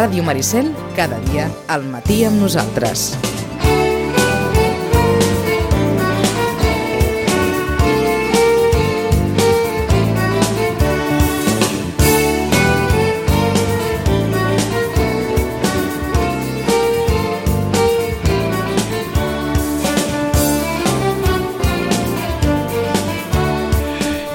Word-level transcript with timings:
Ràdio 0.00 0.22
Maricel, 0.24 0.70
cada 0.96 1.18
dia 1.26 1.50
al 1.68 1.82
matí 1.84 2.22
amb 2.24 2.40
nosaltres. 2.40 3.10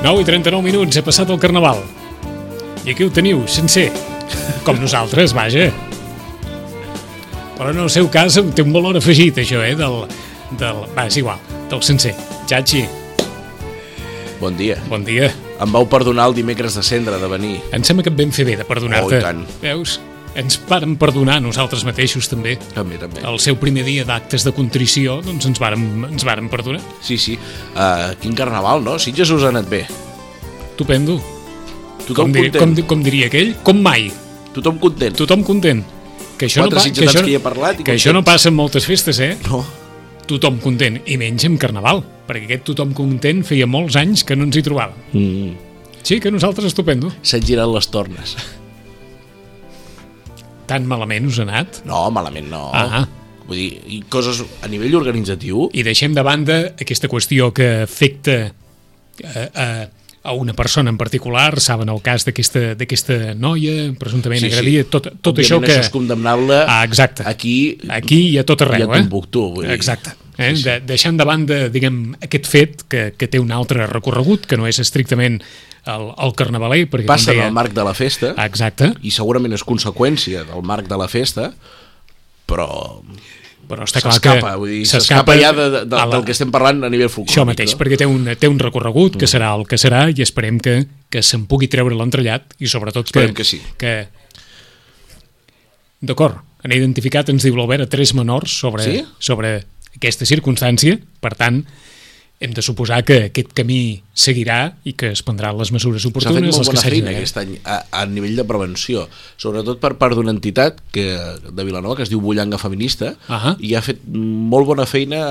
Nou 0.05 0.21
i 0.21 0.27
39 0.29 0.61
minuts, 0.61 0.93
he 0.93 1.01
passat 1.01 1.33
el 1.33 1.41
Carnaval. 1.41 1.81
I 2.85 2.93
aquí 2.93 3.01
ho 3.01 3.09
teniu, 3.09 3.47
sencer. 3.49 3.89
Com 4.65 4.81
nosaltres, 4.81 5.33
vaja. 5.37 5.69
Però 7.55 7.71
en 7.71 7.79
el 7.85 7.89
seu 7.93 8.09
cas 8.11 8.35
té 8.55 8.65
un 8.65 8.73
valor 8.75 8.97
afegit, 8.99 9.37
això, 9.45 9.61
eh, 9.63 9.75
del... 9.79 10.03
del 10.59 10.83
va, 10.95 11.07
és 11.07 11.17
igual, 11.21 11.39
del 11.71 11.81
sencer. 11.85 12.13
Chachi, 12.49 12.83
Bon 14.39 14.55
dia. 14.57 14.75
bon 14.89 15.05
dia. 15.05 15.31
Em 15.63 15.71
vau 15.71 15.87
perdonar 15.87 16.27
el 16.29 16.35
dimecres 16.35 16.75
de 16.75 16.83
cendre 16.83 17.17
de 17.21 17.27
venir. 17.31 17.55
Em 17.73 17.83
sembla 17.87 18.03
que 18.03 18.11
et 18.11 18.17
vam 18.19 18.33
fer 18.35 18.43
bé 18.45 18.57
de 18.59 18.65
perdonar-te. 18.67 19.21
Oh, 19.21 19.23
tant. 19.23 19.45
Veus? 19.61 19.99
Ens 20.35 20.57
vàrem 20.67 20.97
perdonar 20.99 21.37
nosaltres 21.39 21.85
mateixos, 21.87 22.27
també. 22.27 22.57
També, 22.75 22.99
també. 22.99 23.23
El 23.23 23.39
seu 23.39 23.55
primer 23.55 23.85
dia 23.87 24.03
d'actes 24.03 24.43
de 24.43 24.51
contrició, 24.51 25.21
doncs 25.23 25.47
ens 25.47 25.61
vàrem, 25.63 25.85
ens 26.09 26.27
vàrem 26.27 26.51
perdonar. 26.51 26.81
Sí, 26.99 27.15
sí. 27.17 27.37
Uh, 27.71 28.11
quin 28.19 28.35
carnaval, 28.35 28.83
no? 28.83 28.97
Sitges 28.99 29.31
us 29.31 29.47
ha 29.47 29.53
anat 29.55 29.71
bé. 29.71 29.85
Estupendo. 30.73 31.21
Tothom 32.03 32.27
com, 32.27 32.35
dir, 32.35 32.49
content. 32.51 32.83
com, 32.83 32.91
com 32.91 33.07
diria 33.07 33.31
aquell, 33.31 33.55
com 33.63 33.79
mai. 33.81 34.11
Tothom 34.55 34.79
content. 34.79 35.15
Tothom 35.19 35.43
content. 35.43 35.83
Que 36.39 36.47
això, 36.47 36.63
no, 36.63 36.69
Quatre 36.71 36.81
pa- 36.81 36.95
que 36.95 37.05
això, 37.07 37.21
que 37.23 37.31
hi 37.31 37.35
he 37.37 37.43
parlat 37.43 37.79
que 37.83 37.93
això 37.95 38.11
no 38.15 38.23
passa 38.27 38.49
en 38.51 38.55
moltes 38.57 38.87
festes, 38.87 39.19
eh? 39.23 39.35
No. 39.47 39.61
Tothom 40.27 40.57
content, 40.63 40.97
i 41.05 41.17
menys 41.21 41.45
en 41.47 41.55
Carnaval, 41.61 42.01
perquè 42.27 42.47
aquest 42.47 42.63
tothom 42.71 42.93
content 42.97 43.43
feia 43.45 43.67
molts 43.69 43.95
anys 43.99 44.23
que 44.25 44.35
no 44.35 44.47
ens 44.47 44.57
hi 44.57 44.63
trobàvem. 44.65 44.97
Mm. 45.13 45.51
Sí, 46.05 46.19
que 46.21 46.31
nosaltres 46.33 46.67
estupendo. 46.71 47.11
S'han 47.21 47.43
girat 47.45 47.69
les 47.71 47.87
tornes. 47.93 48.35
Tan 50.69 50.87
malament 50.89 51.27
us 51.29 51.37
ha 51.39 51.45
anat. 51.45 51.83
No, 51.85 52.07
malament 52.13 52.47
no. 52.49 52.63
Ah. 52.73 53.03
Vull 53.45 53.59
dir, 53.59 53.99
coses 54.09 54.39
a 54.65 54.69
nivell 54.71 54.95
organitzatiu... 54.97 55.67
I 55.77 55.83
deixem 55.85 56.15
de 56.17 56.23
banda 56.25 56.55
aquesta 56.73 57.09
qüestió 57.11 57.51
que 57.53 57.67
afecta 57.83 58.37
a, 58.49 59.43
a, 59.53 59.67
a 60.25 60.33
una 60.33 60.55
persona 60.57 60.89
en 60.89 60.97
particular, 60.97 61.61
saben 61.61 61.89
el 61.93 62.01
cas 62.01 62.25
d'aquesta 62.25 63.35
noia, 63.37 63.91
presumptament 63.99 64.41
Sí, 64.41 64.49
sí. 64.49 64.57
agredida, 64.57 64.83
tot, 64.89 65.11
tot 65.21 65.37
això 65.39 65.59
Òbviament 65.59 65.69
que... 65.69 65.77
Això 65.79 65.87
és 65.87 65.93
condemnable 65.93 66.57
Ah, 66.67 66.81
exacte. 66.83 67.23
aquí, 67.29 67.77
Aquí 67.87 68.21
i 68.33 68.37
a 68.41 68.45
tot 68.47 68.65
arreu, 68.65 68.83
i 68.83 68.89
a 68.89 68.97
eh? 68.97 69.03
Tombuctú. 69.05 69.45
Vull 69.59 69.67
dir. 69.69 69.75
Exacte. 69.77 70.15
Eh? 70.37 70.49
Sí, 70.55 70.63
sí. 70.63 70.67
De, 70.67 70.79
deixant 70.89 71.15
de 71.21 71.23
banda, 71.29 71.61
diguem, 71.71 72.01
aquest 72.25 72.49
fet 72.49 72.83
que, 72.91 73.05
que 73.15 73.29
té 73.31 73.39
un 73.39 73.53
altre 73.55 73.85
recorregut, 73.87 74.49
que 74.49 74.57
no 74.59 74.67
és 74.67 74.81
estrictament 74.83 75.37
el, 75.85 76.09
el 76.17 76.33
carnavaler, 76.35 76.89
perquè 76.89 77.07
Passa 77.07 77.31
deia... 77.31 77.45
el 77.47 77.53
marc 77.55 77.71
de 77.77 77.85
la 77.85 77.93
festa 77.93 78.33
Exacte, 78.43 78.89
i 79.05 79.13
segurament 79.13 79.53
és 79.55 79.63
conseqüència 79.63 80.43
del 80.49 80.65
marc 80.65 80.89
de 80.89 80.97
la 80.99 81.07
festa, 81.07 81.51
però 82.49 82.67
però 83.69 83.83
està 83.87 84.01
clar 84.01 84.13
que 84.15 84.29
s'escapa, 84.29 84.55
vull 84.61 84.69
dir, 84.73 84.83
s'escapa 84.89 85.35
ja 85.39 85.51
de, 85.55 85.65
de, 85.75 85.83
la- 85.95 86.05
del 86.11 86.23
que 86.27 86.31
estem 86.35 86.51
parlant 86.53 86.83
a 86.85 86.89
nivell 86.93 87.09
folclòric. 87.09 87.33
Això 87.35 87.45
mateix, 87.49 87.73
no? 87.73 87.79
perquè 87.81 87.97
té 88.01 88.07
un, 88.09 88.25
té 88.39 88.47
un 88.51 88.59
recorregut 88.61 89.17
que 89.21 89.27
serà 89.29 89.53
el 89.57 89.65
que 89.69 89.77
serà 89.81 90.05
i 90.13 90.21
esperem 90.25 90.59
que, 90.59 90.75
que 91.09 91.21
se'n 91.25 91.45
pugui 91.49 91.67
treure 91.71 91.95
l'entrellat 91.97 92.53
i 92.59 92.67
sobretot 92.71 93.09
Esperem 93.11 93.33
que 93.37 93.43
sí. 93.47 93.61
Que... 93.81 93.95
D'acord, 96.05 96.37
han 96.65 96.73
identificat, 96.75 97.29
ens 97.33 97.45
diu 97.45 97.55
l'Albert, 97.57 97.85
a 97.87 97.89
tres 97.89 98.13
menors 98.17 98.51
sobre, 98.59 98.83
Sí? 98.85 98.99
sobre 99.19 99.55
aquesta 99.95 100.25
circumstància, 100.27 100.97
per 101.23 101.33
tant, 101.39 101.61
hem 102.39 102.51
de 102.53 102.61
suposar 102.61 103.03
que 103.07 103.17
aquest 103.29 103.53
camí 103.55 104.01
seguirà 104.13 104.75
i 104.83 104.93
que 104.97 105.13
es 105.15 105.21
prendran 105.23 105.55
les 105.57 105.71
mesures 105.71 106.03
S'ha 106.03 106.09
fet 106.11 106.17
oportunes. 106.17 106.55
molt 106.55 106.67
que 106.67 106.73
bona 106.73 106.83
feina 106.83 107.13
aquest 107.13 107.37
any 107.39 107.53
a, 107.63 107.77
a 108.01 108.05
nivell 108.05 108.35
de 108.35 108.43
prevenció, 108.47 109.07
sobretot 109.39 109.79
per 109.79 109.93
part 110.01 110.17
d'una 110.17 110.33
entitat 110.35 110.81
que, 110.91 111.05
de 111.47 111.67
Vilanova 111.67 111.95
que 111.95 112.03
es 112.03 112.11
diu 112.11 112.19
Bullanga 112.21 112.59
Feminista 112.59 113.15
Ahà. 113.27 113.55
i 113.59 113.75
ha 113.75 113.81
fet 113.85 114.03
molt 114.11 114.67
bona 114.67 114.85
feina 114.85 115.21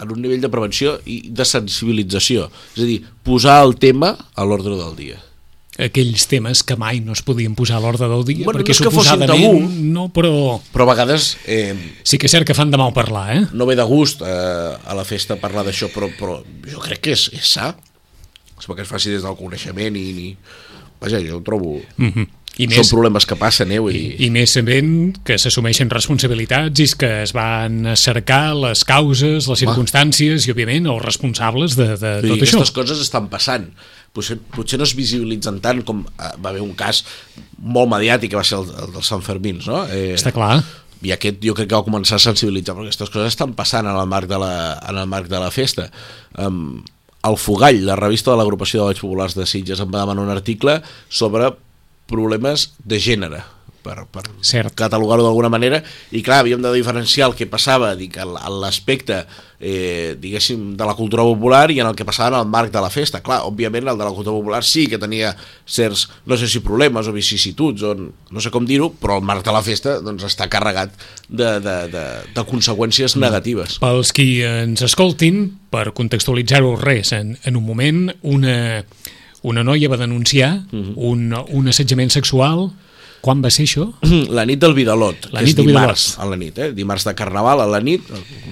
en 0.00 0.12
un 0.14 0.22
nivell 0.22 0.40
de 0.40 0.48
prevenció 0.48 0.94
i 1.04 1.20
de 1.28 1.44
sensibilització, 1.44 2.46
és 2.76 2.84
a 2.84 2.86
dir, 2.88 3.00
posar 3.26 3.58
el 3.66 3.76
tema 3.76 4.14
a 4.34 4.46
l'ordre 4.48 4.78
del 4.78 4.94
dia. 4.96 5.18
Aquells 5.86 6.26
temes 6.30 6.62
que 6.66 6.76
mai 6.76 7.00
no 7.00 7.12
es 7.16 7.22
podien 7.26 7.54
posar 7.58 7.78
a 7.78 7.84
l'ordre 7.84 8.08
del 8.10 8.24
dia, 8.28 8.44
Bueno, 8.44 8.60
perquè 8.60 8.74
no 8.74 8.76
és 8.76 8.82
que 8.84 8.92
fossin 8.92 9.20
suposadament 9.20 9.68
tabú. 9.68 9.82
no, 9.96 10.08
però 10.14 10.32
Però 10.72 10.86
a 10.86 10.90
vegades 10.92 11.36
eh, 11.46 11.74
sí 12.04 12.18
que 12.18 12.26
és 12.28 12.34
cert 12.36 12.46
que 12.46 12.54
fan 12.54 12.70
de 12.70 12.80
mal 12.80 12.92
parlar, 12.96 13.26
eh? 13.36 13.44
no 13.52 13.66
ve 13.66 13.76
de 13.76 13.86
gust 13.88 14.22
eh, 14.22 14.26
a 14.84 14.94
la 14.94 15.04
festa 15.04 15.36
parlar 15.40 15.64
d'això, 15.64 15.88
però, 15.94 16.10
però 16.18 16.40
jo 16.66 16.82
crec 16.84 17.00
que 17.00 17.16
és, 17.16 17.30
és 17.32 17.54
sa. 17.56 17.74
És 18.60 18.66
perquè 18.68 18.84
es 18.84 18.90
faci 18.92 19.10
des 19.10 19.22
del 19.24 19.38
coneixement 19.38 19.96
i... 19.96 20.08
i 20.28 20.36
vaja, 21.00 21.20
jo 21.24 21.38
ho 21.38 21.42
trobo... 21.42 21.80
Mm 21.96 22.12
-hmm. 22.12 22.26
I 22.58 22.66
Són 22.66 22.72
més, 22.82 22.88
problemes 22.90 23.24
que 23.30 23.36
passen, 23.38 23.70
eh? 23.72 23.78
Dir, 23.94 24.00
I 24.26 24.28
més 24.34 24.52
sabent 24.52 24.90
que 25.24 25.36
s'assumeixen 25.40 25.88
responsabilitats 25.92 26.82
i 26.82 26.88
que 26.98 27.10
es 27.22 27.32
van 27.32 27.94
cercar 27.96 28.56
les 28.58 28.82
causes, 28.84 29.46
les 29.48 29.62
circumstàncies 29.62 30.44
i, 30.44 30.52
òbviament, 30.52 30.88
els 30.90 31.04
responsables 31.04 31.78
de, 31.78 31.86
de 31.94 32.12
Vull 32.24 32.34
tot 32.34 32.42
dir, 32.42 32.48
això. 32.48 32.58
aquestes 32.60 32.74
coses 32.76 33.00
estan 33.06 33.30
passant. 33.32 33.70
Potser, 34.12 34.40
potser 34.52 34.80
no 34.80 34.84
es 34.88 34.96
visibilitzen 34.98 35.60
tant 35.62 35.84
com 35.86 36.02
eh, 36.02 36.32
va 36.42 36.50
haver 36.50 36.60
un 36.64 36.74
cas 36.76 37.04
molt 37.62 37.88
mediàtic 37.94 38.34
que 38.34 38.40
va 38.40 38.44
ser 38.44 38.58
el, 38.58 38.68
el 38.82 38.92
dels 38.98 39.08
Sant 39.14 39.22
Fermins, 39.24 39.70
no? 39.70 39.84
Eh, 39.86 40.10
Està 40.18 40.34
clar. 40.34 40.58
I 41.06 41.14
aquest 41.14 41.38
jo 41.46 41.54
crec 41.56 41.70
que 41.70 41.78
va 41.78 41.86
començar 41.86 42.18
a 42.18 42.24
sensibilitzar, 42.26 42.74
perquè 42.76 42.90
aquestes 42.90 43.14
coses 43.14 43.32
estan 43.32 43.54
passant 43.56 43.86
en 43.88 43.96
el 43.96 44.10
marc 44.10 44.28
de 44.28 44.36
la, 44.42 44.52
en 44.90 44.98
el 45.00 45.08
marc 45.08 45.30
de 45.32 45.38
la 45.40 45.48
festa. 45.54 45.86
Um, 46.36 46.82
el 47.24 47.38
Fogall, 47.40 47.80
la 47.86 47.96
revista 47.96 48.34
de 48.34 48.36
l'agrupació 48.42 48.82
de 48.82 48.90
Valls 48.90 49.00
Populars 49.00 49.38
de 49.38 49.46
Sitges, 49.48 49.80
em 49.80 49.88
va 49.88 50.02
demanar 50.02 50.26
un 50.26 50.34
article 50.34 50.80
sobre 51.08 51.54
problemes 52.10 52.72
de 52.84 53.00
gènere, 53.00 53.44
per, 53.80 54.04
per 54.12 54.26
Cert. 54.44 54.74
catalogar-ho 54.76 55.24
d'alguna 55.24 55.48
manera, 55.52 55.80
i 56.12 56.20
clar, 56.24 56.42
havíem 56.42 56.60
de 56.62 56.72
diferenciar 56.74 57.30
el 57.30 57.36
que 57.38 57.48
passava 57.48 57.94
dic, 57.96 58.18
en 58.20 58.34
en 58.36 58.58
l'aspecte 58.60 59.22
eh, 59.60 60.16
diguéssim, 60.20 60.74
de 60.76 60.88
la 60.88 60.94
cultura 60.96 61.24
popular 61.26 61.70
i 61.72 61.80
en 61.80 61.88
el 61.88 61.96
que 61.96 62.04
passava 62.08 62.36
en 62.36 62.44
el 62.44 62.50
marc 62.52 62.72
de 62.72 62.80
la 62.80 62.90
festa. 62.92 63.22
Clar, 63.24 63.42
òbviament 63.48 63.88
el 63.88 63.98
de 63.98 64.04
la 64.04 64.12
cultura 64.12 64.36
popular 64.36 64.62
sí 64.64 64.86
que 64.88 65.00
tenia 65.00 65.34
certs, 65.64 66.06
no 66.26 66.36
sé 66.40 66.48
si 66.48 66.62
problemes 66.64 67.08
o 67.08 67.14
vicissituds, 67.16 67.84
o 67.84 67.94
no 67.96 68.40
sé 68.40 68.52
com 68.52 68.66
dir-ho, 68.68 68.90
però 69.00 69.18
el 69.20 69.26
marc 69.26 69.44
de 69.46 69.54
la 69.56 69.64
festa 69.64 69.98
doncs, 70.04 70.24
està 70.28 70.48
carregat 70.52 70.92
de, 71.28 71.56
de, 71.60 71.76
de, 71.92 72.04
de 72.36 72.46
conseqüències 72.48 73.16
negatives. 73.20 73.78
Pels 73.80 74.12
qui 74.16 74.42
ens 74.46 74.84
escoltin, 74.86 75.46
per 75.70 75.90
contextualitzar-ho 75.96 76.74
res, 76.80 77.14
en, 77.16 77.36
en 77.46 77.56
un 77.56 77.64
moment 77.64 78.08
una, 78.26 78.84
una 79.42 79.62
noia 79.64 79.88
va 79.88 79.96
denunciar 79.96 80.62
Mhm. 80.72 80.92
un, 80.96 81.34
un 81.50 81.68
assetjament 81.68 82.10
sexual. 82.10 82.70
Quan 83.20 83.42
va 83.44 83.50
ser 83.50 83.66
això? 83.66 83.92
La 84.32 84.46
nit 84.46 84.58
del 84.58 84.72
Vidalot, 84.72 85.26
La 85.30 85.40
que 85.40 85.44
nit 85.44 85.52
és 85.52 85.56
del 85.56 85.66
dimarts, 85.66 86.04
a 86.18 86.24
la 86.24 86.36
nit, 86.40 86.56
eh? 86.58 86.70
dimarts 86.72 87.04
de 87.04 87.12
Carnaval 87.14 87.60
a 87.60 87.66
la 87.68 87.80
nit, 87.84 88.00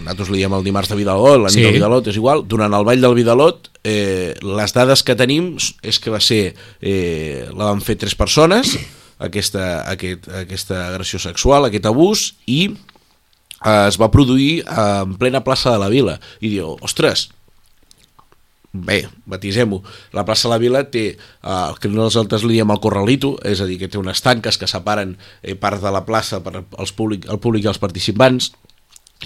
nosaltres 0.03 0.29
li 0.29 0.43
diem 0.43 0.53
el 0.53 0.63
dimarts 0.67 0.91
de 0.91 0.97
Vidalot, 0.97 1.39
la 1.41 1.49
nit 1.49 1.55
Sí. 1.57 1.63
del 1.65 1.73
Vidalot 1.79 2.07
és 2.13 2.17
igual, 2.21 2.43
durant 2.47 2.75
el 2.77 2.85
ball 2.85 3.01
del 3.01 3.15
Vidalot, 3.17 3.71
eh, 3.83 4.35
les 4.43 4.73
dades 4.77 5.03
que 5.03 5.17
tenim 5.17 5.57
és 5.83 5.99
que 5.99 6.11
va 6.13 6.21
ser, 6.21 6.55
eh, 6.83 7.49
la 7.57 7.65
van 7.73 7.81
fer 7.81 7.97
tres 7.97 8.15
persones, 8.15 8.77
aquesta, 9.19 9.89
aquest, 9.91 10.29
aquesta 10.29 10.89
agressió 10.91 11.19
sexual, 11.19 11.65
aquest 11.65 11.87
abús, 11.87 12.35
i 12.45 12.67
eh, 13.65 13.87
es 13.89 13.97
va 13.99 14.11
produir 14.11 14.61
eh, 14.69 15.01
en 15.03 15.17
plena 15.17 15.43
plaça 15.45 15.73
de 15.73 15.79
la 15.79 15.89
Vila. 15.89 16.21
I 16.41 16.49
diu, 16.51 16.77
ostres, 16.83 17.31
bé, 18.85 19.03
batisem-ho. 19.27 19.83
La 20.17 20.25
plaça 20.29 20.49
de 20.49 20.55
la 20.55 20.61
Vila 20.63 20.85
té 20.93 21.05
eh, 21.11 21.19
el 21.51 21.79
que 21.83 21.91
nosaltres 21.93 22.47
li 22.47 22.59
diem 22.59 22.71
el 22.75 22.81
corralito, 22.85 23.37
és 23.47 23.61
a 23.61 23.69
dir, 23.69 23.79
que 23.81 23.91
té 23.91 24.01
unes 24.01 24.23
tanques 24.25 24.59
que 24.61 24.71
separen 24.71 25.17
eh, 25.43 25.57
part 25.59 25.83
de 25.83 25.93
la 25.95 26.05
plaça 26.07 26.43
per 26.45 26.63
als 26.63 26.95
públic, 26.95 27.29
el 27.29 27.41
públic 27.43 27.67
i 27.67 27.73
els 27.73 27.83
participants, 27.83 28.53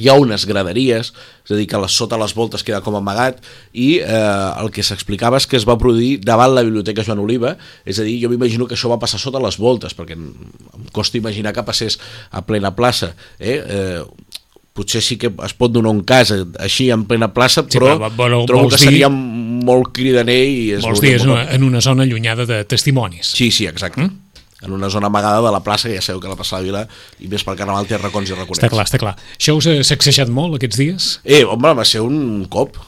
hi 0.00 0.08
ha 0.08 0.14
unes 0.16 0.46
graderies, 0.48 1.10
és 1.44 1.52
a 1.52 1.58
dir, 1.58 1.66
que 1.68 1.80
les, 1.80 1.92
sota 1.92 2.16
les 2.20 2.32
voltes 2.36 2.64
queda 2.64 2.80
com 2.84 2.96
amagat, 2.96 3.42
i 3.76 3.98
eh, 4.00 4.60
el 4.62 4.72
que 4.72 4.84
s'explicava 4.86 5.36
és 5.40 5.46
que 5.46 5.58
es 5.58 5.66
va 5.68 5.76
produir 5.80 6.16
davant 6.24 6.54
la 6.54 6.64
Biblioteca 6.64 7.04
Joan 7.04 7.20
Oliva, 7.20 7.56
és 7.84 8.00
a 8.00 8.06
dir, 8.06 8.16
jo 8.22 8.32
m'imagino 8.32 8.68
que 8.68 8.78
això 8.78 8.88
va 8.92 9.00
passar 9.02 9.20
sota 9.20 9.42
les 9.42 9.60
voltes, 9.60 9.92
perquè 9.98 10.16
em 10.16 10.88
costa 10.96 11.20
imaginar 11.20 11.52
que 11.52 11.66
passés 11.66 11.98
a 12.30 12.40
plena 12.46 12.72
plaça. 12.76 13.12
Eh? 13.38 13.58
Eh, 13.60 14.40
potser 14.72 15.02
sí 15.04 15.18
que 15.20 15.28
es 15.44 15.52
pot 15.54 15.72
donar 15.72 15.90
un 15.92 16.00
cas 16.08 16.30
així 16.32 16.90
en 16.90 17.04
plena 17.04 17.28
plaça, 17.34 17.64
Sí, 17.68 17.78
però, 17.78 17.96
però 18.16 18.38
vol- 18.40 18.46
trobo 18.48 18.68
que 18.70 18.76
dir- 18.78 18.86
seria 18.88 19.08
molt 19.12 19.92
cridaner 19.92 20.38
i... 20.48 20.70
és 20.78 20.82
Vols 20.82 21.00
dir, 21.04 21.14
és 21.18 21.24
una, 21.28 21.44
en 21.52 21.62
una 21.64 21.80
zona 21.84 22.02
allunyada 22.06 22.46
de 22.48 22.64
testimonis. 22.64 23.26
Sí, 23.36 23.50
sí, 23.50 23.66
exacte. 23.66 24.00
Mm? 24.00 24.18
En 24.62 24.72
una 24.72 24.88
zona 24.88 25.08
amagada 25.08 25.40
de 25.42 25.50
la 25.52 25.60
plaça, 25.62 25.88
que 25.90 25.96
ja 25.98 26.02
sabeu 26.02 26.20
que 26.22 26.28
la 26.30 26.36
plaça 26.38 26.56
de 26.56 26.62
la 26.62 26.66
Vila, 26.68 26.82
i 27.20 27.26
més 27.28 27.42
pel 27.44 27.56
Carnaval 27.58 27.86
té 27.90 27.98
racons 27.98 28.30
i 28.30 28.32
raconets. 28.36 28.60
Està 28.62 28.70
clar, 28.70 28.84
està 28.86 28.98
clar. 29.02 29.16
Això 29.36 29.56
us 29.58 29.66
ha 29.66 29.74
sacsejat 29.84 30.30
molt 30.30 30.54
aquests 30.54 30.78
dies? 30.78 31.08
Eh, 31.24 31.42
home, 31.44 31.72
va 31.74 31.84
ser 31.84 32.00
un 32.06 32.44
cop. 32.48 32.78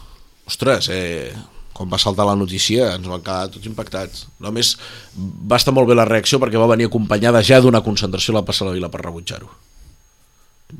Ostres, 0.46 0.88
eh, 0.94 1.32
quan 1.74 1.90
va 1.90 1.98
saltar 1.98 2.26
la 2.28 2.36
notícia 2.38 2.92
ens 2.94 3.08
van 3.10 3.22
quedar 3.26 3.48
tots 3.50 3.66
impactats. 3.66 4.28
Només 4.38 4.76
va 5.18 5.58
estar 5.58 5.74
molt 5.74 5.88
bé 5.90 5.96
la 5.98 6.04
reacció 6.06 6.38
perquè 6.38 6.60
va 6.62 6.70
venir 6.70 6.86
acompanyada 6.86 7.42
ja 7.42 7.58
d'una 7.60 7.82
concentració 7.82 8.32
a 8.36 8.38
la 8.38 8.44
plaça 8.46 8.62
de 8.64 8.70
la 8.70 8.74
Vila 8.78 8.90
per 8.92 9.02
rebutjar-ho. 9.02 9.50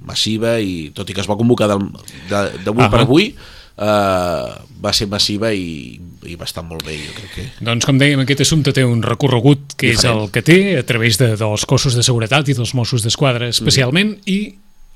Massiva 0.06 0.56
i 0.60 0.90
tot 0.94 1.10
i 1.10 1.16
que 1.16 1.22
es 1.24 1.28
va 1.30 1.36
convocar 1.40 1.68
d'avui 1.70 2.82
Ahà. 2.84 2.90
per 2.92 3.00
avui 3.04 3.28
eh, 3.34 4.48
va 4.84 4.92
ser 4.92 5.08
massiva 5.10 5.52
i, 5.54 5.94
i 6.28 6.36
va 6.40 6.46
estar 6.48 6.64
molt 6.66 6.84
bé, 6.86 6.96
jo 7.00 7.14
crec 7.16 7.32
que... 7.34 7.46
Doncs, 7.64 7.86
com 7.88 7.98
dèiem, 8.00 8.22
aquest 8.24 8.44
assumpte 8.44 8.74
té 8.76 8.84
un 8.86 9.02
recorregut 9.04 9.74
que 9.78 9.92
Diferent. 9.94 10.04
és 10.04 10.26
el 10.26 10.30
que 10.34 10.42
té 10.46 10.58
a 10.78 10.84
través 10.86 11.18
de, 11.20 11.32
dels 11.40 11.64
cossos 11.70 11.96
de 11.96 12.04
seguretat 12.06 12.50
i 12.52 12.56
dels 12.58 12.74
Mossos 12.76 13.04
d'Esquadra 13.06 13.48
especialment 13.52 14.16
i 14.30 14.38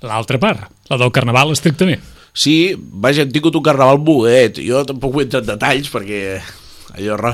l'altra 0.06 0.39
part, 0.39 0.69
la 0.91 1.00
del 1.00 1.11
Carnaval 1.15 1.50
estrictament. 1.56 2.05
Sí, 2.39 2.77
vaja, 2.79 3.25
hem 3.25 3.33
tingut 3.35 3.56
un 3.59 3.65
carnaval 3.67 3.99
buguet. 4.05 4.61
Jo 4.62 4.85
tampoc 4.87 5.17
vull 5.17 5.25
entrar 5.27 5.41
en 5.43 5.49
detalls 5.55 5.89
perquè 5.91 6.21
allò... 6.95 7.33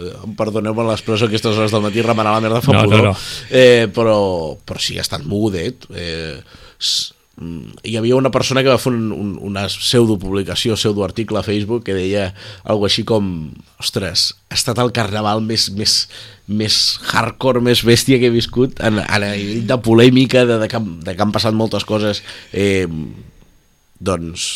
em 0.00 0.32
Perdoneu-me 0.38 0.86
l'expressió 0.86 1.26
a 1.26 1.28
aquestes 1.28 1.58
hores 1.58 1.74
del 1.74 1.82
matí 1.84 2.00
remenar 2.00 2.32
la 2.32 2.40
merda 2.40 2.62
fa 2.64 2.72
No, 2.72 2.86
no, 2.86 2.88
pudor. 2.88 3.02
no. 3.10 3.14
Eh, 3.52 3.84
però, 3.92 4.16
però 4.64 4.80
sí, 4.80 4.96
ha 4.96 5.04
estat 5.04 5.26
mogudet. 5.28 5.84
Eh, 5.92 6.38
mm, 6.40 6.69
hi 7.40 7.94
havia 7.96 8.16
una 8.16 8.30
persona 8.30 8.60
que 8.62 8.68
va 8.68 8.78
fer 8.80 8.92
un, 8.92 9.12
un, 9.14 9.30
una 9.48 9.64
pseudopublicació, 9.70 10.76
pseudoarticle 10.76 11.40
a 11.40 11.44
Facebook 11.46 11.86
que 11.86 11.96
deia 11.96 12.26
algo 12.68 12.84
així 12.88 13.04
com 13.08 13.30
ostres, 13.80 14.26
ha 14.50 14.58
estat 14.58 14.80
el 14.82 14.92
carnaval 14.96 15.40
més, 15.44 15.70
més, 15.72 15.94
més 16.46 16.80
hardcore, 17.12 17.62
més 17.64 17.80
bèstia 17.86 18.20
que 18.20 18.28
he 18.28 18.34
viscut 18.34 18.82
en, 18.84 19.00
en 19.00 19.08
a 19.08 19.32
nivell 19.32 19.64
de 19.70 19.78
polèmica, 19.80 20.44
de, 20.44 20.58
de, 20.60 20.68
que, 20.68 20.82
de 21.06 21.14
que 21.16 21.24
han 21.24 21.32
passat 21.32 21.56
moltes 21.56 21.88
coses 21.88 22.20
eh, 22.52 22.84
doncs 24.00 24.50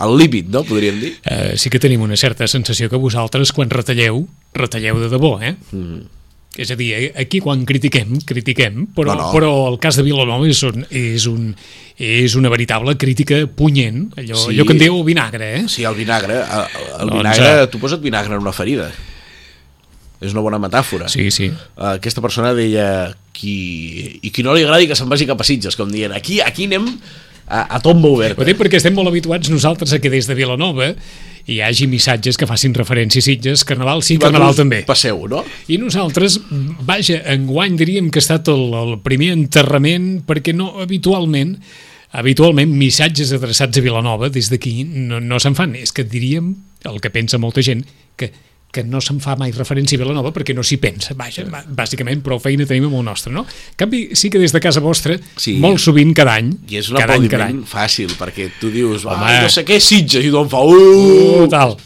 al 0.00 0.16
límit, 0.16 0.48
no? 0.48 0.62
Podríem 0.64 0.96
dir. 0.96 1.12
Eh, 1.28 1.58
sí 1.60 1.68
que 1.68 1.82
tenim 1.82 2.00
una 2.00 2.16
certa 2.16 2.48
sensació 2.48 2.88
que 2.88 2.96
vosaltres, 2.96 3.52
quan 3.52 3.68
retalleu, 3.68 4.22
retalleu 4.56 5.02
de 5.02 5.12
debò, 5.12 5.34
eh? 5.44 5.52
Mm. 5.76 6.19
És 6.58 6.70
a 6.72 6.76
dir, 6.76 6.88
eh, 6.92 7.12
aquí 7.22 7.38
quan 7.40 7.62
critiquem, 7.64 8.16
critiquem, 8.26 8.88
però, 8.94 9.14
No, 9.14 9.28
no. 9.28 9.28
però 9.32 9.50
el 9.70 9.78
cas 9.78 9.96
de 9.96 10.02
Vilanova 10.02 10.48
és, 10.50 10.62
un, 10.66 10.82
és, 10.90 11.26
un, 11.30 11.54
és 11.96 12.34
una 12.34 12.50
veritable 12.50 12.96
crítica 12.98 13.46
punyent, 13.46 14.08
allò, 14.18 14.34
Sí. 14.34 14.50
allò 14.56 14.66
que 14.66 14.72
en 14.74 14.78
diu 14.82 14.98
vinagre, 15.04 15.52
eh? 15.60 15.68
Sí, 15.68 15.84
el 15.84 15.94
vinagre. 15.94 16.34
El, 16.42 16.66
el 17.00 17.06
Doncs, 17.08 17.14
vinagre, 17.16 17.62
eh. 17.62 17.66
tu 17.68 17.78
posa't 17.78 18.02
vinagre 18.02 18.34
en 18.34 18.42
una 18.42 18.52
ferida. 18.52 18.90
És 20.20 20.32
una 20.34 20.42
bona 20.44 20.58
metàfora. 20.60 21.08
Sí, 21.08 21.30
sí. 21.30 21.50
Aquesta 21.76 22.20
persona 22.20 22.52
deia 22.52 23.14
qui, 23.32 24.18
i 24.20 24.30
qui 24.30 24.42
no 24.44 24.52
li 24.52 24.66
agradi 24.66 24.86
que 24.90 24.96
se'n 24.98 25.08
vagi 25.08 25.24
cap 25.30 25.40
a 25.40 25.44
Sitges, 25.48 25.76
com 25.76 25.88
dient, 25.88 26.12
aquí, 26.12 26.42
aquí 26.44 26.66
anem 26.68 26.90
a, 27.50 27.66
a 27.76 27.80
tomba 27.82 28.08
oberta. 28.08 28.40
Ho 28.40 28.46
dic 28.46 28.58
perquè 28.60 28.78
estem 28.78 28.94
molt 28.96 29.10
habituats 29.10 29.50
nosaltres 29.50 29.92
a 29.92 29.98
que 30.00 30.12
des 30.12 30.30
de 30.30 30.38
Vilanova 30.38 30.92
hi 31.50 31.58
hagi 31.64 31.88
missatges 31.90 32.38
que 32.38 32.46
facin 32.46 32.74
referència 32.76 33.18
a 33.18 33.26
Sitges, 33.26 33.64
Carnaval 33.66 34.04
sí, 34.06 34.16
Carnaval 34.22 34.54
també. 34.54 34.84
Passeu, 34.86 35.24
no? 35.28 35.42
I 35.72 35.80
nosaltres, 35.82 36.38
vaja, 36.86 37.18
enguany 37.34 37.78
diríem 37.80 38.10
que 38.12 38.20
ha 38.20 38.24
estat 38.24 38.50
el, 38.52 38.68
el 38.78 38.98
primer 39.02 39.32
enterrament 39.34 40.20
perquè 40.28 40.54
no 40.56 40.76
habitualment 40.84 41.56
habitualment 42.10 42.72
missatges 42.74 43.30
adreçats 43.36 43.78
a 43.78 43.82
Vilanova 43.84 44.30
des 44.34 44.48
d'aquí 44.50 44.82
no, 44.84 45.20
no 45.22 45.38
se'n 45.42 45.54
fan. 45.58 45.76
És 45.78 45.94
que 45.94 46.04
diríem, 46.06 46.54
el 46.90 46.98
que 47.02 47.12
pensa 47.14 47.38
molta 47.38 47.62
gent, 47.62 47.84
que, 48.18 48.32
que 48.70 48.84
no 48.86 49.00
se'n 49.02 49.18
fa 49.20 49.34
mai 49.36 49.50
referència 49.50 49.98
a 49.98 50.02
Vilanova 50.04 50.30
perquè 50.30 50.54
no 50.54 50.62
s'hi 50.62 50.76
pensa. 50.78 51.14
Vaja, 51.18 51.42
bà- 51.50 51.64
bàsicament 51.66 52.20
prou 52.22 52.38
feina 52.38 52.64
tenim 52.66 52.84
amb 52.86 53.00
el 53.00 53.04
nostre, 53.04 53.32
no? 53.34 53.42
En 53.42 53.76
canvi, 53.76 54.10
sí 54.14 54.30
que 54.30 54.38
des 54.38 54.52
de 54.54 54.60
casa 54.60 54.78
vostra, 54.80 55.16
Sí. 55.36 55.56
molt 55.58 55.80
sovint 55.82 56.14
cada 56.14 56.34
any, 56.38 56.52
I 56.68 56.76
és 56.78 56.88
un 56.90 56.96
cada 56.96 57.14
any, 57.14 57.26
cada 57.28 57.46
any, 57.50 57.62
fàcil, 57.66 58.14
perquè 58.16 58.50
tu 58.60 58.70
dius, 58.70 59.04
Home. 59.04 59.16
ah, 59.26 59.42
no 59.42 59.48
sé 59.50 59.64
què, 59.64 59.80
Sitges, 59.80 60.24
i 60.24 60.30
tothom 60.30 60.48
fa, 60.48 60.60
uh, 60.62 61.44
Total. 61.48 61.76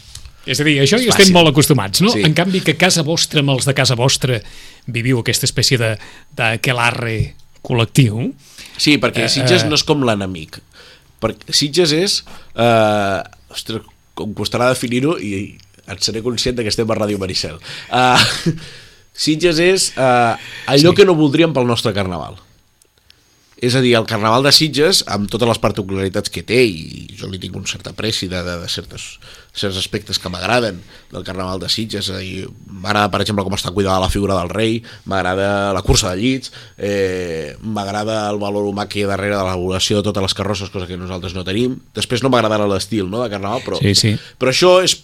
És 0.45 0.59
a 0.61 0.63
dir, 0.63 0.75
això 0.83 0.99
hi 1.01 1.07
estem 1.09 1.31
molt 1.33 1.49
acostumats, 1.49 2.01
no? 2.05 2.11
Sí. 2.13 2.21
En 2.21 2.35
canvi, 2.37 2.61
que 2.61 2.75
casa 2.77 3.01
vostra, 3.01 3.39
amb 3.41 3.49
els 3.49 3.65
de 3.65 3.73
casa 3.73 3.95
vostra, 3.95 4.39
viviu 4.85 5.17
aquesta 5.23 5.47
espècie 5.47 5.79
de, 5.81 5.97
de 6.37 6.59
quelarre 6.61 7.33
col·lectiu, 7.63 8.31
Sí, 8.77 8.97
perquè 8.99 9.23
Eh, 9.25 9.29
Sitges 9.29 9.63
eh. 9.63 9.67
no 9.69 9.73
és 9.75 9.83
com 9.83 10.03
l'enemic. 10.03 10.59
Perquè 11.19 11.51
Sitges 11.55 11.91
és... 11.93 12.23
Eh, 12.53 13.23
ostres, 13.49 13.81
com 14.13 14.33
costarà 14.35 14.67
definir-ho 14.69 15.17
i 15.17 15.57
et 15.87 16.01
seré 16.03 16.21
conscient 16.25 16.57
que 16.57 16.71
estem 16.73 16.89
a 16.91 16.95
Ràdio 16.97 17.19
Maricel. 17.21 17.59
Uh, 17.91 18.17
Sitges 19.25 19.59
és 19.63 19.91
uh, 19.95 20.35
allò 20.67 20.91
Sí. 20.91 20.97
que 20.97 21.05
no 21.07 21.15
voldríem 21.15 21.53
pel 21.55 21.67
nostre 21.69 21.93
carnaval. 21.95 22.41
És 23.55 23.71
a 23.73 23.79
dir, 23.79 23.93
el 23.95 24.03
carnaval 24.05 24.43
de 24.43 24.51
Sitges, 24.51 24.99
amb 25.07 25.29
totes 25.31 25.47
les 25.47 25.59
particularitats 25.63 26.29
que 26.29 26.41
té, 26.43 26.57
i 26.67 27.05
jo 27.15 27.29
li 27.31 27.39
tinc 27.39 27.55
un 27.55 27.63
cert 27.65 27.87
apreci 27.87 28.27
de, 28.27 28.41
de, 28.43 28.57
de 28.59 28.67
certes, 28.69 29.05
certs 29.55 29.77
aspectes 29.79 30.19
que 30.19 30.27
m'agraden 30.29 30.81
del 31.13 31.23
carnaval 31.23 31.61
de 31.63 31.69
Sitges, 31.71 32.11
m'agrada, 32.67 33.07
per 33.13 33.21
exemple, 33.23 33.45
com 33.47 33.55
està 33.55 33.71
cuidada 33.71 34.03
la 34.03 34.11
figura 34.11 34.35
del 34.41 34.51
rei, 34.51 34.81
m'agrada 35.07 35.71
la 35.73 35.81
cursa 35.87 36.11
de 36.11 36.19
llits, 36.19 36.51
eh, 36.77 37.55
m'agrada 37.63 38.25
el 38.33 38.41
valor 38.43 38.67
humà 38.67 38.89
que 38.91 38.99
hi 38.99 39.07
ha 39.07 39.13
darrere 39.15 39.37
de 39.39 39.43
l'elaboració 39.47 40.01
de 40.03 40.09
totes 40.11 40.27
les 40.27 40.35
carrosses, 40.35 40.69
cosa 40.75 40.85
que 40.91 40.99
nosaltres 40.99 41.33
no 41.33 41.47
tenim. 41.47 41.79
Després 41.95 42.27
no 42.27 42.29
m'agradarà 42.35 42.67
l'estil 42.67 43.07
no, 43.07 43.23
de 43.23 43.31
carnaval, 43.31 43.63
però, 43.63 43.79
Sí, 43.79 43.95
sí. 43.95 44.17
però 44.37 44.51
això 44.51 44.81
és, 44.83 44.99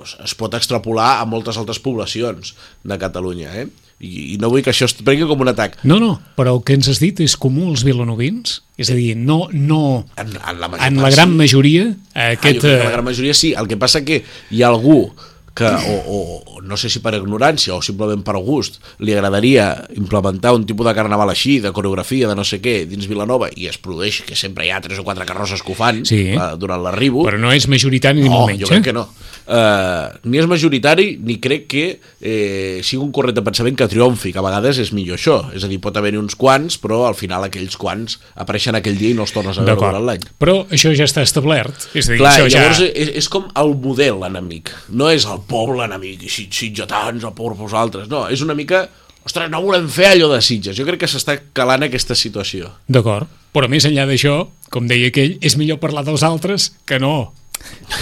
pues, 0.00 0.16
es 0.24 0.34
pot 0.38 0.56
extrapolar 0.56 1.18
a 1.20 1.28
moltes 1.28 1.60
altres 1.60 1.78
poblacions 1.84 2.54
de 2.88 2.98
Catalunya, 3.00 3.52
eh? 3.62 3.68
I, 4.00 4.32
i 4.32 4.36
no 4.40 4.48
vull 4.48 4.62
que 4.64 4.72
això 4.72 4.86
es 4.88 4.94
prengui 4.96 5.26
com 5.28 5.42
un 5.44 5.50
atac. 5.52 5.74
No, 5.84 5.98
no, 6.00 6.14
però 6.38 6.54
el 6.56 6.62
que 6.64 6.72
ens 6.78 6.88
has 6.88 7.02
dit 7.02 7.18
és 7.20 7.34
comú 7.36 7.66
als 7.68 7.82
vilanovins? 7.84 8.62
És 8.80 8.88
a 8.88 8.96
dir, 8.96 9.12
no, 9.12 9.42
no, 9.52 10.06
En, 10.16 10.30
en 10.40 10.56
la, 10.62 10.70
major 10.72 10.86
en 10.86 11.02
la 11.04 11.10
gran 11.12 11.34
sí. 11.34 11.40
majoria, 11.42 11.82
Ah, 12.14 12.30
jo 12.32 12.38
aquest... 12.38 12.62
crec 12.64 12.78
que 12.80 12.86
la 12.88 12.94
gran 12.96 13.04
majoria 13.04 13.34
sí. 13.36 13.52
El 13.52 13.68
que 13.68 13.76
passa 13.76 14.00
que 14.06 14.22
hi 14.50 14.62
ha 14.64 14.70
algú 14.72 15.10
que, 15.54 15.66
o, 15.66 15.96
o, 16.06 16.60
no 16.62 16.76
sé 16.78 16.88
si 16.92 17.00
per 17.02 17.14
ignorància 17.18 17.74
o 17.74 17.80
simplement 17.82 18.22
per 18.26 18.36
gust, 18.44 18.78
li 19.02 19.12
agradaria 19.16 19.72
implementar 19.98 20.54
un 20.56 20.64
tipus 20.68 20.86
de 20.86 20.94
carnaval 20.96 21.32
així, 21.32 21.58
de 21.60 21.72
coreografia, 21.76 22.28
de 22.30 22.36
no 22.38 22.44
sé 22.46 22.60
què, 22.62 22.84
dins 22.88 23.08
Vilanova, 23.10 23.50
i 23.56 23.66
es 23.70 23.78
produeix 23.82 24.22
que 24.28 24.38
sempre 24.38 24.66
hi 24.66 24.70
ha 24.70 24.80
tres 24.84 25.00
o 25.02 25.04
quatre 25.06 25.26
carrosses 25.28 25.62
que 25.62 25.72
ho 25.72 25.78
fan 25.78 26.04
Sí. 26.06 26.22
eh, 26.36 26.52
durant 26.60 26.82
l'arribo. 26.84 27.24
Però 27.26 27.38
no 27.40 27.52
és 27.52 27.66
majoritari 27.68 28.22
ni 28.22 28.28
No, 28.28 28.38
molt 28.38 28.52
menys, 28.54 28.62
jo 28.62 28.70
crec 28.70 28.80
eh? 28.80 28.88
que 28.90 28.96
no. 28.96 29.08
Uh, 29.50 30.12
ni 30.30 30.38
és 30.38 30.46
majoritari 30.46 31.16
ni 31.26 31.40
crec 31.42 31.64
que 31.72 31.84
eh, 32.22 32.78
sigui 32.86 33.02
un 33.02 33.10
corrent 33.10 33.34
de 33.34 33.42
pensament 33.42 33.74
que 33.74 33.88
triomfi, 33.90 34.30
que 34.30 34.38
a 34.38 34.44
vegades 34.46 34.78
és 34.78 34.92
millor 34.94 35.18
això. 35.18 35.40
És 35.56 35.64
a 35.66 35.70
dir, 35.70 35.80
pot 35.82 35.96
haver-hi 35.98 36.20
uns 36.20 36.36
quants, 36.38 36.76
però 36.78 37.00
al 37.08 37.16
final 37.18 37.42
aquells 37.48 37.74
quants 37.80 38.20
apareixen 38.38 38.78
aquell 38.78 38.98
dia 39.00 39.10
i 39.10 39.16
no 39.18 39.26
els 39.26 39.34
tornes 39.34 39.58
a 39.58 39.64
veure 39.66 39.80
durant 39.80 40.06
l'any. 40.06 40.22
Però 40.38 40.60
això 40.70 40.92
ja 40.94 41.08
està 41.08 41.24
establert. 41.26 41.88
És 41.98 42.06
a 42.06 42.12
dir, 42.14 42.20
Clar, 42.22 42.36
això 42.36 42.46
ja... 42.46 42.60
llavors 42.62 42.84
és, 42.92 43.10
és 43.24 43.30
com 43.32 43.48
el 43.58 43.74
model 43.82 44.22
enemic, 44.28 44.70
no 44.94 45.10
és 45.10 45.26
el 45.26 45.39
poble 45.48 45.84
enemic, 45.84 46.22
i 46.26 46.32
sit- 46.32 46.52
sitgetans, 46.54 47.24
o 47.24 47.34
por 47.34 47.54
vosaltres, 47.58 48.08
no, 48.12 48.26
és 48.28 48.40
una 48.44 48.54
mica, 48.58 48.84
ostres, 49.24 49.50
no 49.52 49.60
volem 49.62 49.88
fer 49.92 50.12
allò 50.14 50.30
de 50.34 50.40
Sitges, 50.42 50.76
jo 50.78 50.86
crec 50.88 51.00
que 51.04 51.10
s'està 51.10 51.38
calant 51.52 51.84
aquesta 51.86 52.14
situació. 52.16 52.70
D'acord, 52.88 53.28
però 53.52 53.68
més 53.68 53.84
enllà 53.88 54.06
d'això, 54.08 54.46
com 54.70 54.86
deia 54.88 55.08
aquell, 55.12 55.38
és 55.40 55.56
millor 55.60 55.78
parlar 55.82 56.04
dels 56.06 56.22
altres 56.26 56.70
que 56.86 56.98
no 57.02 57.32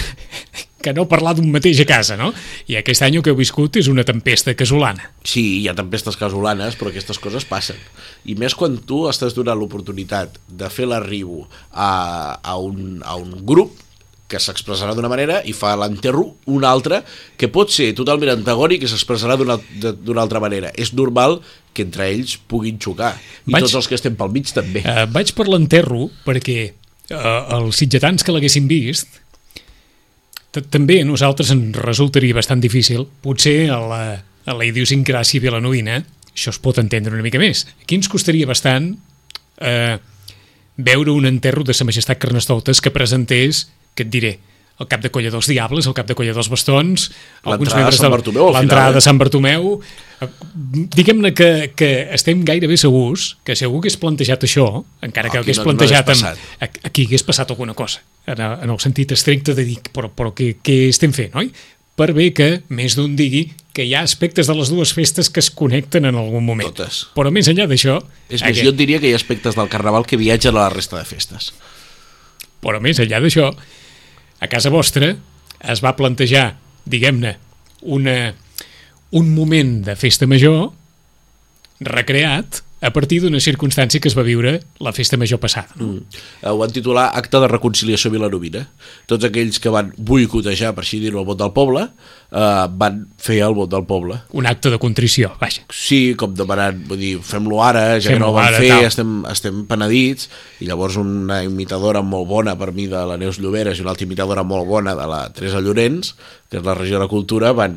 que 0.81 0.93
no 0.95 1.03
parlar 1.11 1.33
d'un 1.35 1.49
mateix 1.51 1.81
a 1.83 1.85
casa, 1.89 2.15
no? 2.15 2.29
I 2.71 2.77
aquest 2.79 3.03
any 3.03 3.17
el 3.19 3.23
que 3.25 3.33
heu 3.33 3.35
viscut 3.39 3.75
és 3.81 3.89
una 3.91 4.05
tempesta 4.07 4.53
casolana. 4.55 5.09
Sí, 5.27 5.43
hi 5.59 5.65
ha 5.67 5.73
tempestes 5.75 6.15
casolanes, 6.15 6.77
però 6.79 6.93
aquestes 6.93 7.19
coses 7.19 7.43
passen. 7.49 7.75
I 8.31 8.37
més 8.39 8.55
quan 8.55 8.77
tu 8.87 9.01
estàs 9.11 9.35
donant 9.35 9.59
l'oportunitat 9.59 10.37
de 10.47 10.69
fer 10.71 10.87
l'arribo 10.87 11.41
a, 11.73 11.89
a, 12.39 12.55
un, 12.55 13.01
a 13.03 13.17
un 13.19 13.35
grup 13.43 13.75
que 14.29 14.37
s'expressarà 14.37 14.93
d'una 14.93 15.09
manera 15.09 15.39
i 15.49 15.55
fa 15.57 15.71
l'enterro 15.79 16.35
una 16.53 16.69
altra 16.69 17.01
que 17.37 17.49
pot 17.49 17.71
ser 17.73 17.87
totalment 17.97 18.29
antagònic 18.35 18.83
i 18.85 18.89
s'expressarà 18.91 19.35
d'una 19.39 20.21
altra 20.21 20.41
manera. 20.43 20.69
És 20.77 20.93
normal 20.93 21.39
que 21.73 21.81
entre 21.87 22.05
ells 22.11 22.35
puguin 22.49 22.77
xocar. 22.81 23.15
I 23.47 23.55
Vaig- 23.55 23.65
tots 23.65 23.73
els 23.79 23.89
que 23.89 23.97
estem 23.97 24.15
pel 24.19 24.29
mig 24.35 24.51
també. 24.53 24.83
Eh, 24.85 25.07
vaig 25.09 25.33
per 25.33 25.47
l'enterro 25.49 26.11
perquè 26.27 26.59
eh, 26.69 27.41
els 27.57 27.81
sitgetans 27.81 28.23
que 28.23 28.35
l'haguessin 28.35 28.69
vist 28.69 29.19
també 30.73 31.01
a 31.01 31.05
nosaltres 31.05 31.51
ens 31.53 31.77
resultaria 31.77 32.33
bastant 32.37 32.61
difícil. 32.61 33.05
Potser 33.21 33.69
a 33.69 33.77
la, 33.81 34.01
a 34.45 34.53
la 34.57 34.65
idiosincràsia 34.65 35.41
vilanovina 35.43 35.99
això 36.33 36.53
es 36.53 36.59
pot 36.61 36.77
entendre 36.81 37.13
una 37.13 37.25
mica 37.25 37.41
més. 37.41 37.65
Aquí 37.83 37.97
ens 37.99 38.09
costaria 38.11 38.47
bastant 38.49 38.93
eh, 39.59 39.97
veure 40.79 41.11
un 41.11 41.27
enterro 41.27 41.65
de 41.67 41.75
sa 41.75 41.85
majestat 41.87 42.19
Carnestoltes 42.21 42.79
que 42.81 42.93
presentés, 42.95 43.65
que 43.99 44.07
et 44.07 44.13
diré, 44.13 44.37
el 44.79 44.87
cap 44.87 45.01
de 45.03 45.09
colla 45.11 45.27
dels 45.33 45.47
diables, 45.51 45.87
el 45.91 45.93
cap 45.97 46.07
de 46.07 46.15
colla 46.15 46.31
dels 46.31 46.47
bastons, 46.47 47.09
alguns 47.43 47.67
de 47.73 47.75
membres 47.81 47.99
al 47.99 48.53
l'entrada 48.55 48.85
final, 48.87 48.91
eh? 48.93 48.95
de 48.95 49.01
Sant 49.03 49.17
Bartomeu. 49.19 49.73
Diguem-ne 50.95 51.33
que, 51.35 51.49
que 51.75 51.89
estem 52.15 52.41
gairebé 52.47 52.77
segurs 52.79 53.33
que 53.47 53.55
si 53.59 53.65
algú 53.67 53.81
hagués 53.81 53.97
plantejat 53.99 54.43
això, 54.47 54.65
encara 55.05 55.29
que 55.31 55.37
Aquí 55.39 55.49
hagués 55.49 55.59
no- 55.59 55.63
no 55.65 55.69
plantejat 55.71 56.07
hagués 56.09 56.23
amb, 56.23 56.79
aquí 56.87 57.05
hagués 57.09 57.23
passat 57.27 57.51
alguna 57.51 57.73
cosa, 57.75 58.01
en, 58.25 58.39
el- 58.39 58.57
en 58.63 58.69
el 58.73 58.79
sentit 58.79 59.11
estricte 59.15 59.53
de 59.55 59.65
dir, 59.67 59.79
però, 59.93 60.09
però 60.15 60.31
què, 60.35 60.53
què 60.63 60.77
estem 60.89 61.11
fent, 61.15 61.35
oi? 61.39 61.51
Per 61.99 62.13
bé 62.15 62.29
que 62.31 62.49
més 62.71 62.95
d'un 62.95 63.17
digui 63.19 63.49
que 63.75 63.83
hi 63.83 63.91
ha 63.95 64.01
aspectes 64.07 64.47
de 64.47 64.55
les 64.55 64.69
dues 64.71 64.93
festes 64.95 65.27
que 65.29 65.41
es 65.43 65.49
connecten 65.51 66.05
en 66.07 66.15
algun 66.15 66.45
moment. 66.47 66.71
Totes. 66.71 67.01
Però 67.15 67.27
més 67.35 67.47
enllà 67.51 67.67
d'això... 67.67 67.97
És 68.29 68.39
més, 68.41 68.55
que- 68.55 68.63
jo 68.63 68.71
diria 68.71 69.01
que 69.03 69.09
hi 69.11 69.13
ha 69.13 69.19
aspectes 69.19 69.55
del 69.59 69.67
carnaval 69.67 70.07
que 70.07 70.15
viatgen 70.19 70.55
a 70.55 70.61
la 70.67 70.69
resta 70.71 70.95
de 70.97 71.03
festes. 71.03 71.51
Però 72.63 72.79
més 72.83 72.99
enllà 73.03 73.19
d'això, 73.23 73.51
a 74.39 74.47
casa 74.47 74.71
vostra 74.71 75.13
es 75.59 75.83
va 75.83 75.95
plantejar 75.97 76.53
diguem-ne, 76.89 77.35
un 77.85 79.31
moment 79.35 79.79
de 79.85 79.95
festa 79.99 80.27
major 80.29 80.69
recreat 81.79 82.61
a 82.81 82.91
partir 82.95 83.19
d'una 83.23 83.41
circumstància 83.43 83.99
que 83.99 84.07
es 84.07 84.15
va 84.17 84.23
viure 84.23 84.59
la 84.79 84.93
festa 84.95 85.17
major 85.19 85.39
passada. 85.39 85.67
No? 85.75 85.87
Mm. 85.93 86.21
Ho 86.51 86.57
van 86.61 86.71
titular 86.75 87.09
Acte 87.19 87.41
de 87.41 87.49
Reconciliació 87.51 88.11
Vilanovina. 88.13 88.65
Tots 89.09 89.27
aquells 89.27 89.59
que 89.59 89.73
van 89.73 89.91
boicotejar, 89.97 90.73
per 90.77 90.85
així 90.85 91.01
dir-ho, 91.03 91.19
el 91.19 91.27
vot 91.27 91.39
del 91.39 91.51
poble, 91.55 91.89
eh, 92.31 92.65
van 92.79 93.01
fer 93.19 93.41
el 93.45 93.55
vot 93.57 93.69
del 93.71 93.85
poble. 93.89 94.21
Un 94.37 94.47
acte 94.49 94.71
de 94.71 94.79
contrició, 94.79 95.33
vaja. 95.41 95.65
Sí, 95.73 96.15
com 96.19 96.33
demanant, 96.37 96.81
vull 96.87 97.01
dir, 97.01 97.13
fem-lo 97.25 97.61
ara, 97.63 97.99
ja 97.99 98.09
que 98.09 98.15
Fem-lo 98.15 98.27
no 98.27 98.31
ho 98.31 98.37
vam 98.37 98.47
ara, 98.47 98.61
fer, 98.63 98.71
tal. 98.75 98.87
estem, 98.87 99.15
estem 99.31 99.63
penedits, 99.69 100.29
i 100.63 100.69
llavors 100.69 100.97
una 101.01 101.41
imitadora 101.43 102.01
molt 102.05 102.29
bona 102.29 102.55
per 102.59 102.71
mi 102.75 102.87
de 102.91 103.03
la 103.09 103.17
Neus 103.19 103.39
Lloberes 103.43 103.79
i 103.79 103.85
una 103.85 103.93
altra 103.95 104.07
imitadora 104.07 104.43
molt 104.47 104.67
bona 104.69 104.95
de 104.95 105.07
la 105.09 105.21
Teresa 105.33 105.61
Llorenç, 105.63 106.13
que 106.49 106.57
és 106.57 106.65
la 106.65 106.73
regió 106.73 106.97
de 106.97 107.03
la 107.03 107.09
cultura, 107.11 107.51
van, 107.53 107.75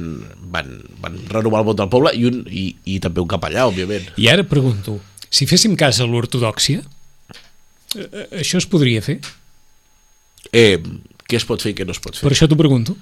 van, 0.52 0.70
van 1.02 1.18
renovar 1.28 1.60
el 1.60 1.66
vot 1.66 1.76
del 1.76 1.90
poble 1.92 2.14
i, 2.16 2.24
un, 2.28 2.42
i, 2.48 2.70
i 2.88 2.98
també 3.04 3.20
un 3.20 3.28
capellà, 3.28 3.66
òbviament. 3.68 4.12
I 4.16 4.30
ara 4.32 4.46
pregunto, 4.48 4.91
si 5.32 5.46
féssim 5.48 5.74
cas 5.80 5.98
a 6.02 6.06
l'ortodoxia, 6.08 6.82
eh, 7.96 8.04
eh, 8.04 8.26
això 8.42 8.60
es 8.60 8.66
podria 8.68 9.00
fer? 9.04 9.18
Eh, 10.52 10.76
què 11.28 11.38
es 11.40 11.46
pot 11.48 11.62
fer 11.64 11.72
i 11.72 11.76
què 11.78 11.86
no 11.88 11.94
es 11.96 12.00
pot 12.02 12.16
fer? 12.18 12.26
Per 12.26 12.34
això 12.34 12.48
t'ho 12.50 12.58
pregunto. 12.60 12.96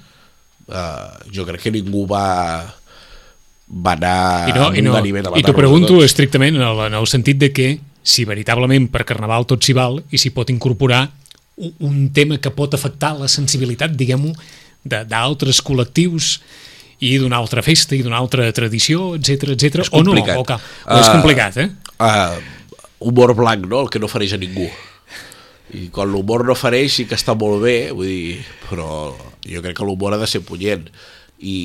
Uh, 0.71 1.11
jo 1.35 1.43
crec 1.49 1.65
que 1.65 1.71
ningú 1.75 2.05
va, 2.07 2.23
va 3.67 3.95
anar 3.97 4.51
I, 4.51 4.53
no, 4.55 4.67
i, 4.71 4.83
no, 4.87 4.93
a 4.95 5.01
i 5.03 5.11
t'ho 5.11 5.25
matar-nos 5.25 5.51
a 5.51 5.57
pregunto 5.57 5.95
tots. 5.97 6.05
estrictament 6.07 6.55
en 6.61 6.63
el, 6.63 6.83
en 6.87 6.95
el 6.95 7.09
sentit 7.11 7.41
de 7.41 7.49
que 7.51 7.67
si 8.07 8.23
veritablement 8.29 8.87
per 8.93 9.03
Carnaval 9.09 9.49
tot 9.51 9.65
s'hi 9.67 9.75
val 9.75 9.99
i 10.15 10.21
s'hi 10.21 10.31
pot 10.37 10.53
incorporar 10.55 11.09
un, 11.59 11.75
un 11.89 11.97
tema 12.15 12.39
que 12.39 12.53
pot 12.55 12.73
afectar 12.79 13.17
la 13.19 13.27
sensibilitat, 13.29 13.97
diguem-ho, 13.99 14.31
de- 14.85 15.03
d'altres 15.11 15.59
col·lectius 15.67 16.37
i 17.03 17.17
d'una 17.19 17.41
altra 17.41 17.65
festa 17.67 17.97
i 17.99 18.03
d'una 18.07 18.21
altra 18.21 18.47
tradició, 18.55 19.17
etc 19.19 19.57
etc. 19.57 19.83
O 19.91 20.05
no, 20.07 20.15
o, 20.15 20.23
que, 20.47 20.55
o 20.55 21.01
és 21.01 21.09
Ah, 21.09 21.13
complicat, 21.17 21.59
eh? 21.59 21.67
uh, 21.67 21.90
humor 23.01 23.35
blanc, 23.35 23.67
no? 23.67 23.85
El 23.85 23.91
que 23.93 24.01
no 24.01 24.09
fareix 24.11 24.35
a 24.37 24.41
ningú. 24.41 24.69
I 25.77 25.87
quan 25.95 26.11
l'humor 26.11 26.45
no 26.49 26.57
fareix 26.59 26.97
sí 26.97 27.07
que 27.07 27.19
està 27.19 27.37
molt 27.39 27.63
bé, 27.63 27.93
vull 27.95 28.09
dir, 28.11 28.41
però 28.67 28.89
jo 29.47 29.63
crec 29.63 29.79
que 29.79 29.87
l'humor 29.87 30.17
ha 30.17 30.21
de 30.21 30.29
ser 30.31 30.43
punyent. 30.47 30.89
I, 31.41 31.57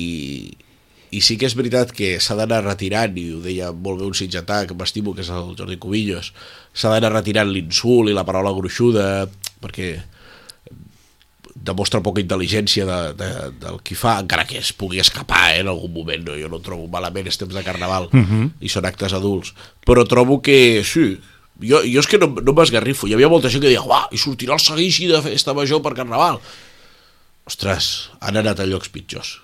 i 1.10 1.22
sí 1.24 1.36
que 1.40 1.48
és 1.48 1.56
veritat 1.58 1.92
que 1.96 2.16
s'ha 2.22 2.36
d'anar 2.38 2.62
retirant, 2.64 3.16
i 3.18 3.30
ho 3.34 3.40
deia 3.44 3.72
molt 3.72 4.00
bé 4.02 4.08
un 4.08 4.16
sitgetà 4.16 4.62
que 4.66 4.76
m'estimo, 4.78 5.14
que 5.14 5.24
és 5.26 5.32
el 5.34 5.54
Jordi 5.58 5.80
Cubillos, 5.82 6.32
s'ha 6.72 6.92
d'anar 6.94 7.14
retirant 7.16 7.50
l'insult 7.50 8.12
i 8.12 8.16
la 8.16 8.26
paraula 8.28 8.54
gruixuda, 8.56 9.26
perquè 9.62 9.96
demostra 11.66 12.02
poca 12.04 12.22
intel·ligència 12.22 12.86
de, 12.88 12.98
de, 13.18 13.30
del 13.62 13.80
qui 13.86 13.96
fa, 13.98 14.16
encara 14.22 14.46
que 14.48 14.60
es 14.60 14.72
pugui 14.76 15.00
escapar 15.02 15.50
eh, 15.52 15.62
en 15.62 15.70
algun 15.72 15.92
moment, 15.94 16.24
no? 16.28 16.36
jo 16.38 16.50
no 16.52 16.62
trobo 16.64 16.86
malament, 16.92 17.28
és 17.30 17.40
temps 17.40 17.54
de 17.54 17.64
carnaval 17.66 18.08
uh 18.12 18.20
-huh. 18.20 18.50
i 18.60 18.68
són 18.72 18.86
actes 18.86 19.12
adults, 19.12 19.54
però 19.86 20.06
trobo 20.06 20.40
que 20.42 20.82
sí, 20.84 21.18
jo, 21.60 21.82
jo 21.82 22.00
és 22.00 22.06
que 22.06 22.18
no, 22.18 22.28
no 22.28 22.52
m'esgarrifo, 22.52 23.06
hi 23.06 23.14
havia 23.14 23.28
molta 23.28 23.48
gent 23.48 23.62
que 23.62 23.68
deia 23.68 23.82
uah, 23.82 24.08
i 24.12 24.18
sortirà 24.18 24.54
el 24.54 24.60
seguici 24.60 25.06
de 25.06 25.22
festa 25.22 25.54
major 25.54 25.82
per 25.82 25.94
carnaval 25.94 26.40
ostres, 27.46 28.10
han 28.20 28.36
anat 28.36 28.60
a 28.60 28.66
llocs 28.66 28.88
pitjors 28.88 29.40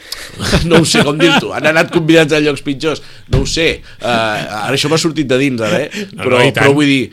no 0.68 0.80
ho 0.80 0.84
sé 0.88 1.02
com 1.04 1.18
dir-t'ho, 1.18 1.52
han 1.52 1.66
anat 1.66 1.90
convidats 1.92 2.32
a 2.32 2.40
llocs 2.40 2.62
pitjors, 2.64 3.02
no 3.28 3.42
ho 3.42 3.46
sé 3.46 3.82
uh, 4.00 4.06
ara 4.06 4.76
això 4.76 4.88
m'ha 4.88 5.00
sortit 5.00 5.28
de 5.28 5.38
dins 5.40 5.60
ara, 5.60 5.82
eh? 5.84 6.06
No, 6.12 6.22
però, 6.24 6.38
no, 6.38 6.46
tant. 6.46 6.62
però 6.62 6.72
vull 6.76 6.88
dir 6.88 7.10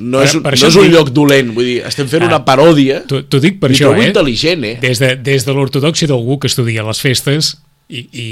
no 0.00 0.20
és, 0.22 0.32
per 0.42 0.52
no 0.58 0.66
és 0.68 0.76
un 0.76 0.82
dic- 0.88 0.92
lloc 0.96 1.10
dolent, 1.14 1.52
vull 1.54 1.64
dir, 1.68 1.78
estem 1.86 2.08
fent 2.10 2.24
Ah, 2.26 2.30
una 2.32 2.40
paròdia 2.44 3.02
T'ho 3.06 3.38
dic 3.40 3.60
per 3.62 3.70
i 3.70 3.74
això, 3.76 3.90
trobo 3.92 4.02
eh? 4.02 4.08
intel·ligent, 4.10 4.64
eh? 4.66 4.76
Des 4.82 4.98
de, 4.98 5.14
des 5.16 5.44
de 5.46 5.52
l'ortodoxia 5.54 6.08
d'algú 6.10 6.38
que 6.42 6.48
estudia 6.50 6.82
les 6.82 6.98
festes 7.00 7.56
i, 7.88 8.02
i, 8.12 8.28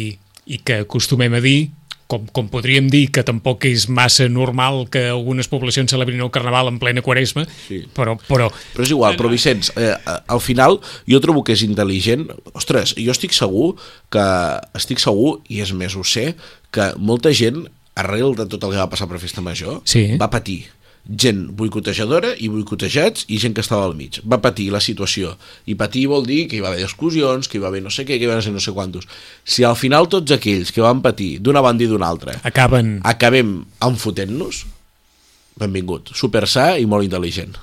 i 0.47 0.59
que 0.65 0.81
acostumem 0.83 1.35
a 1.39 1.41
dir, 1.41 1.71
com, 2.09 2.25
com 2.33 2.47
podríem 2.49 2.87
dir 2.89 3.11
que 3.13 3.21
tampoc 3.23 3.67
és 3.69 3.85
massa 3.93 4.27
normal 4.33 4.87
que 4.91 5.03
algunes 5.13 5.47
poblacions 5.47 5.91
celebrin 5.93 6.23
el 6.25 6.31
Carnaval 6.33 6.71
en 6.73 6.79
plena 6.81 7.03
quaresma, 7.05 7.45
Sí. 7.69 7.83
però, 7.95 8.17
però 8.27 8.49
Però 8.75 8.83
és 8.87 8.91
igual, 8.95 9.15
però 9.19 9.29
Vicenç, 9.29 9.71
eh, 9.77 9.93
al 10.27 10.41
final 10.41 10.81
jo 11.07 11.21
trobo 11.21 11.45
que 11.45 11.53
és 11.53 11.63
intel·ligent. 11.67 12.27
Ostres, 12.55 12.95
jo 12.97 13.13
estic 13.13 13.37
segur 13.37 13.75
que, 14.11 14.25
estic 14.75 14.99
segur, 15.05 15.41
i 15.53 15.61
és 15.61 15.71
més 15.77 15.95
ho 15.95 16.03
sé, 16.03 16.35
que 16.73 16.95
molta 16.97 17.31
gent, 17.31 17.67
arrel 17.99 18.35
de 18.39 18.47
tot 18.47 18.63
el 18.65 18.71
que 18.73 18.79
va 18.81 18.89
passar 18.89 19.07
per 19.11 19.19
Festa 19.21 19.43
Major, 19.45 19.83
Sí. 19.85 20.17
va 20.17 20.31
patir 20.31 20.65
gent 21.09 21.47
boicotejadora 21.57 22.35
i 22.37 22.51
boicotejats 22.53 23.25
i 23.33 23.39
gent 23.41 23.55
que 23.57 23.63
estava 23.65 23.87
al 23.89 23.95
mig. 23.97 24.21
Va 24.29 24.41
patir 24.45 24.69
la 24.73 24.81
situació. 24.85 25.33
I 25.65 25.77
patir 25.81 26.05
vol 26.13 26.27
dir 26.29 26.43
que 26.51 26.59
hi 26.59 26.61
va 26.65 26.69
haver 26.75 26.85
exclusions, 26.85 27.49
que 27.49 27.57
hi 27.57 27.63
va 27.63 27.71
haver 27.73 27.81
no 27.85 27.93
sé 27.93 28.05
què, 28.05 28.19
que 28.19 28.27
hi 28.27 28.29
va 28.29 28.37
haver 28.37 28.53
no 28.53 28.61
sé 28.61 28.75
quantos. 28.77 29.09
Si 29.45 29.65
al 29.65 29.77
final 29.81 30.11
tots 30.13 30.37
aquells 30.37 30.73
que 30.75 30.85
van 30.85 31.01
patir 31.05 31.39
d'una 31.41 31.65
banda 31.65 31.85
i 31.85 31.89
d'una 31.89 32.09
altra 32.09 32.37
acaben... 32.45 32.99
acabem 33.09 33.63
enfotent-nos, 33.81 34.67
benvingut. 35.57 36.13
Super 36.13 36.45
sa 36.47 36.75
i 36.77 36.85
molt 36.85 37.09
intel·ligent. 37.09 37.57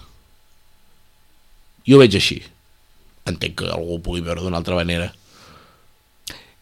Jo 1.85 1.99
ho 1.99 2.01
veig 2.01 2.17
així. 2.17 2.41
Entenc 3.29 3.61
que 3.61 3.69
algú 3.69 3.99
pugui 4.01 4.25
veure 4.25 4.41
d'una 4.41 4.57
altra 4.57 4.77
manera. 4.77 5.11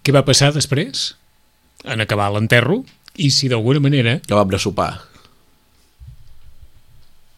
Què 0.04 0.12
va 0.12 0.26
passar 0.28 0.52
després? 0.52 1.14
En 1.88 2.04
acabar 2.04 2.28
l'enterro? 2.36 2.82
I 3.16 3.32
si 3.32 3.48
d'alguna 3.48 3.80
manera... 3.80 4.18
Que 4.28 4.36
vam 4.36 4.52
anar 4.52 4.60
a 4.60 4.64
sopar. 4.64 4.92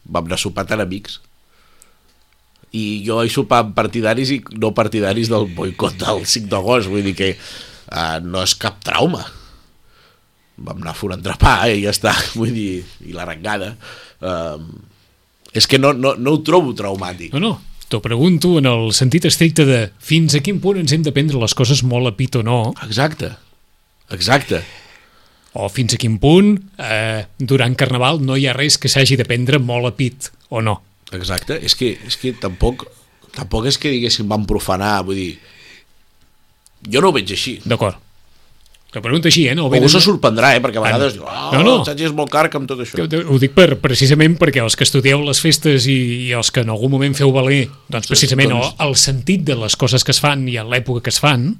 Vam 0.06 0.28
anar 0.28 0.38
a 0.38 0.42
sopar 0.42 0.66
tan 0.68 0.82
amics. 0.84 1.20
I 2.76 3.02
jo 3.06 3.20
sopar 3.32 3.62
amb 3.64 3.76
partidaris 3.76 4.32
i 4.34 4.40
no 4.60 4.72
partidaris 4.76 5.30
del 5.32 5.48
boicot 5.56 5.96
del 6.02 6.24
5 6.26 6.50
d'agost. 6.52 6.90
Vull 6.92 7.06
dir 7.06 7.14
que 7.18 7.32
uh, 7.36 8.18
no 8.24 8.42
és 8.44 8.56
cap 8.60 8.82
trauma. 8.84 9.22
Vam 10.56 10.80
anar 10.80 10.94
a 10.94 10.96
fer 10.96 11.10
un 11.10 11.16
entrepà 11.18 11.56
eh, 11.68 11.78
i 11.78 11.86
ja 11.86 11.94
està. 11.94 12.14
Vull 12.38 12.52
dir, 12.54 12.82
i 13.06 13.16
l'arengada. 13.16 13.74
Uh, 14.20 14.60
és 15.56 15.68
que 15.70 15.80
no, 15.80 15.94
no, 15.96 16.14
no 16.20 16.36
ho 16.36 16.42
trobo 16.44 16.74
traumàtic. 16.76 17.32
No, 17.32 17.40
no, 17.40 17.52
t'ho 17.88 18.02
pregunto 18.04 18.56
en 18.60 18.68
el 18.68 18.90
sentit 18.96 19.28
estricte 19.28 19.64
de 19.68 19.86
fins 20.02 20.36
a 20.36 20.42
quin 20.44 20.60
punt 20.60 20.80
ens 20.82 20.92
hem 20.92 21.04
de 21.06 21.14
prendre 21.16 21.40
les 21.40 21.54
coses 21.56 21.84
molt 21.86 22.10
a 22.10 22.16
pit 22.18 22.36
o 22.36 22.42
no, 22.44 22.58
Exacte. 22.84 23.32
Exacte. 24.12 24.62
O 25.56 25.68
fins 25.72 25.96
a 25.96 26.00
quin 26.00 26.18
punt 26.22 26.54
eh, 26.82 27.24
durant 27.38 27.74
Carnaval 27.78 28.20
no 28.24 28.36
hi 28.36 28.46
ha 28.46 28.54
res 28.56 28.76
que 28.78 28.90
s'hagi 28.92 29.16
de 29.16 29.26
prendre 29.28 29.60
molt 29.62 29.88
a 29.88 29.94
pit 29.96 30.30
o 30.52 30.62
no. 30.62 30.80
Exacte. 31.16 31.58
És 31.64 31.76
que, 31.78 31.94
és 32.06 32.18
que 32.20 32.34
tampoc, 32.40 32.86
tampoc 33.36 33.68
és 33.70 33.78
que 33.80 33.92
diguéssim 33.94 34.28
van 34.28 34.46
profanar, 34.48 34.98
vull 35.06 35.20
dir... 35.20 35.30
Jo 36.92 37.00
no 37.02 37.10
ho 37.10 37.16
veig 37.16 37.32
així. 37.34 37.56
D'acord. 37.64 38.02
Te 38.96 39.00
pregunto 39.02 39.28
així, 39.28 39.42
eh? 39.50 39.54
No, 39.58 39.66
Algú 39.68 39.88
se 39.92 40.00
sorprendrà, 40.00 40.54
eh? 40.56 40.60
Perquè 40.64 40.78
a 40.80 40.84
vegades 40.84 41.16
Ah, 41.18 41.18
diu, 41.18 41.24
oh, 41.26 41.50
no, 41.52 41.64
no. 41.66 41.72
Sánchez 41.84 42.06
és 42.08 42.14
molt 42.16 42.30
car 42.32 42.46
amb 42.48 42.68
tot 42.70 42.80
això. 42.80 43.02
Ho 43.04 43.38
dic 43.42 43.52
per, 43.56 43.74
precisament 43.82 44.38
perquè 44.40 44.62
els 44.62 44.78
que 44.78 44.86
estudieu 44.86 45.20
les 45.26 45.40
festes 45.42 45.88
i, 45.90 45.96
i 46.28 46.30
els 46.38 46.52
que 46.54 46.62
en 46.64 46.70
algun 46.72 46.94
moment 46.94 47.16
feu 47.18 47.34
valer 47.34 47.66
doncs 47.92 48.08
precisament 48.08 48.54
doncs- 48.54 48.70
el, 48.78 48.86
el 48.86 48.96
sentit 48.96 49.44
de 49.44 49.58
les 49.58 49.76
coses 49.76 50.06
que 50.06 50.14
es 50.14 50.22
fan 50.22 50.46
i 50.48 50.56
a 50.56 50.64
l'època 50.64 51.02
que 51.04 51.12
es 51.12 51.20
fan, 51.20 51.50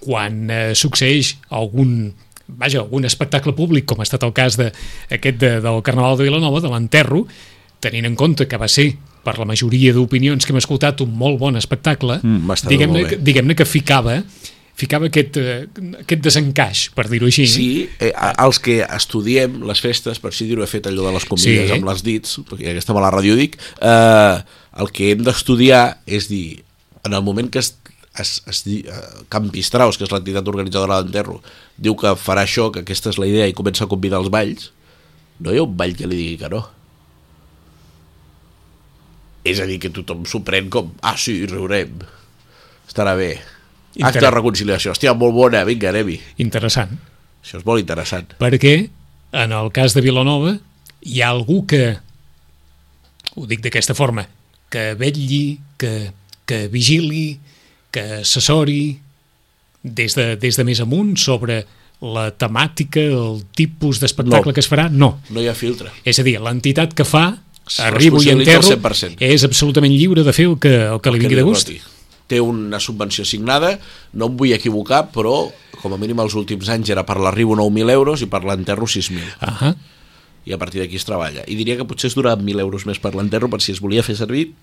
quan 0.00 0.50
eh, 0.50 0.72
succeeix 0.74 1.36
algun 1.54 2.16
vaja, 2.56 2.80
algun 2.80 3.04
espectacle 3.04 3.52
públic, 3.56 3.86
com 3.86 4.00
ha 4.00 4.06
estat 4.06 4.22
el 4.26 4.32
cas 4.32 4.56
de, 4.56 4.70
aquest 5.10 5.38
de, 5.40 5.60
del 5.60 5.82
Carnaval 5.82 6.18
de 6.18 6.24
Vilanova, 6.28 6.60
de 6.60 6.68
l'enterro, 6.72 7.26
tenint 7.80 8.04
en 8.06 8.16
compte 8.16 8.46
que 8.48 8.58
va 8.60 8.68
ser 8.68 8.92
per 9.24 9.38
la 9.38 9.44
majoria 9.44 9.92
d'opinions 9.92 10.44
que 10.46 10.52
hem 10.52 10.60
escoltat 10.60 11.00
un 11.04 11.12
molt 11.16 11.38
bon 11.40 11.56
espectacle, 11.56 12.20
Mm, 12.22 12.54
diguem-ne 12.68 13.04
que, 13.08 13.16
diguem 13.20 13.54
que 13.54 13.64
ficava 13.68 14.22
ficava 14.80 15.10
aquest, 15.10 15.36
eh, 15.36 15.66
aquest 16.00 16.22
desencaix, 16.24 16.86
per 16.96 17.04
dir-ho 17.10 17.26
així. 17.28 17.44
Sí, 17.46 17.66
eh, 18.00 18.12
els 18.38 18.58
que 18.58 18.78
estudiem 18.80 19.58
les 19.68 19.80
festes, 19.84 20.18
per 20.18 20.30
així 20.30 20.46
dir-ho, 20.48 20.62
he 20.64 20.70
fet 20.70 20.86
allò 20.88 21.04
de 21.04 21.12
les 21.12 21.26
comides 21.28 21.68
Sí. 21.68 21.74
amb 21.76 21.84
les 21.84 22.02
dits, 22.02 22.38
perquè 22.48 22.64
ja 22.64 22.72
que 22.72 22.78
estem 22.78 22.96
a 22.96 23.00
la 23.04 23.10
ràdio 23.12 23.36
dic, 23.36 23.58
eh, 23.82 24.40
el 24.80 24.90
que 24.90 25.10
hem 25.10 25.22
d'estudiar 25.22 25.98
és 26.06 26.28
dir, 26.28 26.62
en 27.04 27.12
el 27.12 27.22
moment 27.22 27.50
que 27.50 27.58
es, 27.58 27.74
es, 28.18 28.42
es 28.50 28.64
eh, 28.66 28.84
Campistraus, 29.28 29.98
que 29.98 30.04
és 30.06 30.12
l'entitat 30.12 30.48
organitzadora 30.50 30.98
de 30.98 31.06
l'enterro, 31.08 31.40
diu 31.78 31.96
que 31.98 32.14
farà 32.18 32.44
això, 32.46 32.70
que 32.74 32.82
aquesta 32.84 33.12
és 33.12 33.18
la 33.20 33.28
idea, 33.30 33.46
i 33.46 33.56
comença 33.56 33.86
a 33.86 33.90
convidar 33.90 34.20
els 34.22 34.30
balls, 34.32 34.70
no 35.40 35.52
hi 35.54 35.60
ha 35.60 35.66
un 35.66 35.76
ball 35.76 35.94
que 35.96 36.08
li 36.10 36.18
digui 36.18 36.38
que 36.42 36.50
no. 36.52 36.64
És 39.46 39.60
a 39.60 39.66
dir, 39.68 39.78
que 39.80 39.92
tothom 39.94 40.26
s'ho 40.28 40.42
pren 40.44 40.68
com, 40.72 40.90
ah, 41.06 41.16
sí, 41.16 41.38
riurem, 41.48 42.02
estarà 42.88 43.14
bé. 43.16 43.38
Acte 43.90 44.18
Inter- 44.18 44.26
de 44.26 44.32
reconciliació, 44.34 44.92
hòstia, 44.92 45.14
molt 45.16 45.34
bona, 45.34 45.64
vinga, 45.66 45.88
anem-hi. 45.90 46.18
Interessant. 46.44 46.98
Això 47.40 47.56
és 47.58 47.64
molt 47.64 47.80
interessant. 47.80 48.34
perquè 48.38 48.90
en 49.32 49.52
el 49.56 49.70
cas 49.72 49.94
de 49.94 50.02
Vilanova 50.04 50.58
hi 51.00 51.22
ha 51.22 51.30
algú 51.30 51.64
que, 51.66 51.96
ho 53.34 53.46
dic 53.46 53.62
d'aquesta 53.64 53.94
forma, 53.94 54.26
que 54.68 54.92
vetlli, 54.94 55.58
que, 55.78 56.12
que 56.46 56.68
vigili, 56.68 57.40
que 57.90 58.20
assessori 58.22 58.98
des 59.82 60.14
de, 60.14 60.36
des 60.36 60.56
de 60.56 60.64
més 60.64 60.80
amunt 60.80 61.14
sobre 61.18 61.62
la 62.00 62.30
temàtica, 62.32 63.00
el 63.00 63.42
tipus 63.56 64.00
d'espectacle 64.00 64.50
No. 64.52 64.54
que 64.56 64.60
es 64.60 64.68
farà? 64.70 64.88
No. 64.90 65.20
No 65.30 65.40
hi 65.42 65.48
ha 65.48 65.54
filtre. 65.54 65.90
És 66.04 66.18
a 66.18 66.22
dir, 66.24 66.38
l'entitat 66.40 66.94
que 66.96 67.04
fa, 67.04 67.26
arribo 67.84 68.22
i 68.22 68.30
enterro, 68.32 68.64
al 68.66 68.78
100%. 68.80 69.16
és 69.20 69.44
absolutament 69.44 69.92
lliure 69.92 70.22
de 70.24 70.32
fer 70.32 70.46
el 70.48 70.58
que, 70.58 70.72
el 70.88 71.00
que 71.00 71.10
li 71.10 71.16
El 71.16 71.20
que 71.20 71.28
vingui 71.28 71.34
li 71.36 71.40
de 71.42 71.48
gust. 71.48 71.68
roti. 71.68 71.80
té 72.30 72.38
una 72.40 72.78
subvenció 72.78 73.22
assignada, 73.26 73.78
no 74.14 74.26
em 74.30 74.36
vull 74.38 74.52
equivocar, 74.54 75.10
però 75.10 75.50
com 75.82 75.92
a 75.92 75.96
mínim 75.98 76.20
els 76.22 76.34
últims 76.38 76.68
anys 76.70 76.88
era 76.94 77.02
per 77.04 77.16
l'arribo 77.18 77.56
9.000 77.58 77.90
euros 77.90 78.22
i 78.22 78.26
per 78.30 78.44
l'enterro 78.44 78.86
6.000 78.86 79.20
Ah 79.40 79.74
i 80.46 80.52
a 80.54 80.58
partir 80.58 80.80
d'aquí 80.80 80.96
es 80.96 81.04
treballa. 81.04 81.42
I 81.46 81.54
diria 81.54 81.76
que 81.76 81.84
potser 81.84 82.08
es 82.08 82.14
durà 82.16 82.32
1.000 82.38 82.60
euros 82.60 82.86
més 82.86 82.98
per 82.98 83.14
l'enterro 83.14 83.50
per 83.50 83.60
si 83.60 83.72
es 83.72 83.80
volia 83.80 84.02
fer 84.02 84.14
servir 84.16 84.54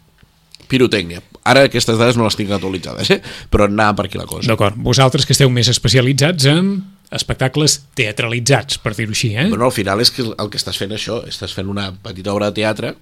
pirotècnia. 0.67 1.21
Ara 1.47 1.65
aquestes 1.69 1.97
dades 1.99 2.17
no 2.19 2.25
les 2.27 2.35
tinc 2.35 2.51
actualitzades, 2.51 3.09
eh? 3.15 3.21
però 3.51 3.67
anava 3.69 4.01
per 4.01 4.07
aquí 4.09 4.19
la 4.19 4.27
cosa. 4.27 4.49
D'acord. 4.49 4.75
Vosaltres 4.83 5.25
que 5.25 5.35
esteu 5.35 5.51
més 5.53 5.69
especialitzats 5.71 6.49
en 6.51 6.73
espectacles 7.15 7.79
teatralitzats, 7.95 8.81
per 8.83 8.91
dir-ho 8.97 9.15
així, 9.15 9.31
eh? 9.37 9.47
Bueno, 9.47 9.69
al 9.69 9.75
final 9.75 10.03
és 10.03 10.11
que 10.11 10.25
el 10.27 10.49
que 10.51 10.59
estàs 10.59 10.79
fent 10.79 10.91
això, 10.91 11.21
estàs 11.29 11.53
fent 11.55 11.69
una 11.71 11.93
petita 12.03 12.33
obra 12.33 12.49
de 12.51 12.59
teatre 12.59 12.97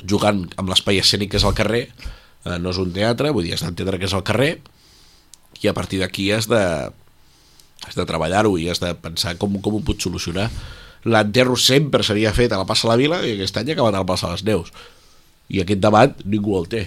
jugant 0.00 0.46
amb 0.56 0.70
l'espai 0.70 1.00
escènic 1.02 1.34
que 1.34 1.40
és 1.40 1.44
al 1.44 1.56
carrer, 1.58 1.88
eh, 2.46 2.56
no 2.56 2.72
és 2.72 2.80
un 2.80 2.94
teatre, 2.94 3.34
vull 3.34 3.44
dir, 3.44 3.54
has 3.56 3.66
d'entendre 3.66 3.98
que 4.00 4.08
és 4.08 4.16
al 4.16 4.24
carrer, 4.24 4.54
i 5.60 5.68
a 5.68 5.74
partir 5.74 6.00
d'aquí 6.00 6.30
has 6.32 6.48
de, 6.48 6.62
has 7.86 7.96
de 7.98 8.06
treballar-ho 8.06 8.56
i 8.58 8.68
has 8.70 8.80
de 8.82 8.94
pensar 8.94 9.36
com, 9.40 9.58
com 9.62 9.78
ho 9.78 9.84
pots 9.84 10.06
solucionar. 10.06 10.48
L'enterro 11.08 11.56
sempre 11.58 12.04
s'havia 12.06 12.34
fet 12.34 12.52
a 12.52 12.60
la 12.60 12.66
Passa 12.66 12.88
a 12.88 12.92
la 12.92 12.98
Vila 13.00 13.20
i 13.26 13.34
aquest 13.36 13.58
any 13.60 13.72
ha 13.72 13.76
acabat 13.76 13.94
a 13.94 14.02
la 14.02 14.08
Passa 14.08 14.28
a 14.28 14.34
les 14.34 14.44
Neus. 14.46 14.72
I 15.48 15.62
aquest 15.62 15.80
debat 15.80 16.18
ningú 16.24 16.58
el 16.58 16.66
té. 16.68 16.82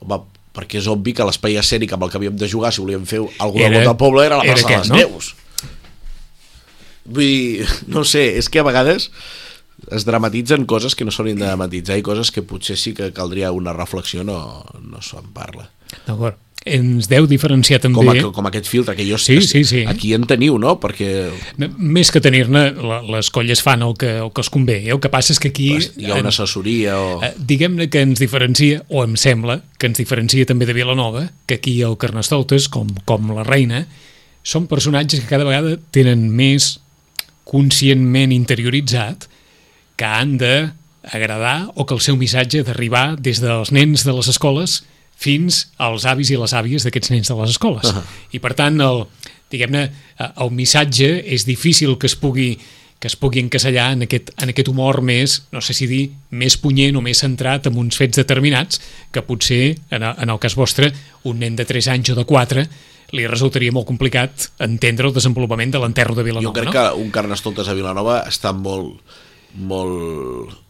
Home, 0.00 0.20
perquè 0.56 0.78
és 0.80 0.86
obvi 0.92 1.12
que 1.16 1.24
l'espai 1.26 1.56
escènic 1.60 1.92
amb 1.96 2.06
el 2.06 2.12
que 2.12 2.20
havíem 2.20 2.36
de 2.38 2.48
jugar, 2.48 2.72
si 2.72 2.80
volíem 2.84 3.06
fer 3.08 3.20
alguna 3.42 3.66
Era- 3.66 3.76
volta 3.80 3.90
al 3.90 3.98
poble, 4.00 4.24
era 4.26 4.38
la 4.38 4.44
era 4.46 4.54
Passa 4.54 4.66
a 4.66 4.70
aquest, 4.70 4.90
les 4.90 4.92
no? 4.92 4.96
Neus. 5.02 5.34
Vull 7.06 7.22
dir, 7.22 7.66
no 7.92 8.02
sé, 8.04 8.24
és 8.38 8.48
que 8.50 8.58
a 8.62 8.66
vegades 8.66 9.10
es 9.94 10.06
dramatitzen 10.08 10.64
coses 10.66 10.96
que 10.98 11.04
no 11.04 11.12
s'haurien 11.14 11.38
de 11.38 11.46
dramatitzar 11.46 11.98
i 12.00 12.02
coses 12.06 12.32
que 12.34 12.42
potser 12.42 12.74
sí 12.80 12.94
que 12.96 13.12
caldria 13.14 13.52
una 13.54 13.74
reflexió, 13.76 14.24
no, 14.24 14.64
no 14.82 15.02
se'n 15.04 15.28
parla. 15.36 15.68
D'acord. 16.06 16.38
Ens 16.66 17.06
deu 17.06 17.28
diferenciar 17.30 17.78
també... 17.78 18.00
Com, 18.00 18.08
a, 18.10 18.30
com 18.34 18.48
aquest 18.50 18.66
filtre 18.66 18.96
que 18.98 19.04
jo 19.06 19.18
Sí, 19.22 19.38
sí, 19.46 19.62
sí. 19.64 19.84
aquí 19.86 20.12
en 20.16 20.24
teniu, 20.26 20.56
no? 20.58 20.72
Perquè 20.82 21.10
Més 21.62 22.10
que 22.10 22.22
tenir-ne, 22.24 22.64
les 23.12 23.30
colles 23.30 23.62
fan 23.62 23.84
el 23.86 23.94
que, 24.00 24.16
el 24.24 24.32
que 24.34 24.42
els 24.42 24.50
convé. 24.50 24.80
Eh? 24.82 24.94
El 24.96 25.02
que 25.02 25.10
passa 25.12 25.30
és 25.36 25.42
que 25.42 25.52
aquí... 25.54 25.68
hi 25.78 26.10
ha 26.10 26.18
una 26.18 26.32
assessoria 26.34 26.96
o... 26.98 27.20
Eh, 27.22 27.30
Diguem-ne 27.38 27.86
que 27.92 28.02
ens 28.02 28.22
diferencia, 28.22 28.82
o 28.90 29.04
em 29.06 29.14
sembla, 29.20 29.60
que 29.78 29.86
ens 29.90 30.02
diferencia 30.02 30.48
també 30.48 30.66
de 30.66 30.74
Vilanova, 30.74 31.28
que 31.46 31.60
aquí 31.60 31.78
el 31.86 31.94
Carnestoltes, 32.02 32.66
com, 32.72 32.90
com 33.06 33.30
la 33.36 33.46
reina, 33.46 33.84
són 34.46 34.66
personatges 34.70 35.22
que 35.22 35.30
cada 35.30 35.46
vegada 35.46 35.76
tenen 35.94 36.28
més 36.34 36.76
conscientment 37.46 38.34
interioritzat 38.34 39.28
que 39.96 40.04
han 40.06 40.36
de 40.38 40.70
agradar 41.06 41.70
o 41.74 41.86
que 41.86 41.94
el 41.94 42.02
seu 42.02 42.18
missatge 42.18 42.64
d'arribar 42.66 43.16
des 43.22 43.40
dels 43.42 43.70
nens 43.72 44.02
de 44.06 44.14
les 44.14 44.28
escoles 44.28 44.80
fins 45.16 45.66
als 45.80 46.06
avis 46.06 46.30
i 46.30 46.38
les 46.38 46.54
àvies 46.54 46.86
d'aquests 46.86 47.12
nens 47.14 47.32
de 47.32 47.36
les 47.40 47.50
escoles. 47.56 47.84
Uh 47.84 47.96
-huh. 47.96 48.04
I 48.32 48.38
per 48.38 48.54
tant, 48.54 48.80
el, 48.80 49.06
diguem-ne, 49.50 49.90
eh, 50.18 50.28
el 50.36 50.50
missatge 50.50 51.24
és 51.26 51.46
difícil 51.46 51.96
que 51.98 52.06
es 52.06 52.16
pugui 52.16 52.58
que 52.98 53.08
es 53.08 53.16
pugui 53.16 53.40
encasellar 53.40 53.92
en 53.92 54.02
aquest, 54.06 54.30
en 54.40 54.48
aquest 54.48 54.68
humor 54.68 55.02
més, 55.02 55.42
no 55.52 55.60
sé 55.60 55.74
si 55.74 55.86
dir, 55.86 56.10
més 56.30 56.56
punyent 56.56 56.96
o 56.96 57.02
més 57.04 57.18
centrat 57.18 57.66
en 57.66 57.76
uns 57.76 57.96
fets 57.96 58.16
determinats 58.16 58.80
que 59.12 59.22
potser, 59.22 59.76
en 59.90 60.02
el, 60.02 60.14
en 60.16 60.30
el 60.30 60.38
cas 60.38 60.56
vostre, 60.56 60.92
un 61.24 61.38
nen 61.38 61.56
de 61.56 61.66
3 61.68 61.88
anys 61.88 62.10
o 62.10 62.14
de 62.14 62.24
4 62.24 62.64
li 63.14 63.26
resultaria 63.28 63.70
molt 63.70 63.86
complicat 63.86 64.48
entendre 64.64 65.06
el 65.06 65.14
desenvolupament 65.14 65.70
de 65.76 65.78
l'enterro 65.78 66.16
de 66.16 66.24
Vilanova, 66.26 66.48
Jo 66.48 66.56
crec 66.56 66.72
no? 66.72 66.72
que 66.72 67.02
un 67.04 67.12
Carnestoltes 67.14 67.68
a 67.68 67.76
Vilanova 67.76 68.22
està 68.26 68.54
molt 68.56 68.96
molt 69.54 70.65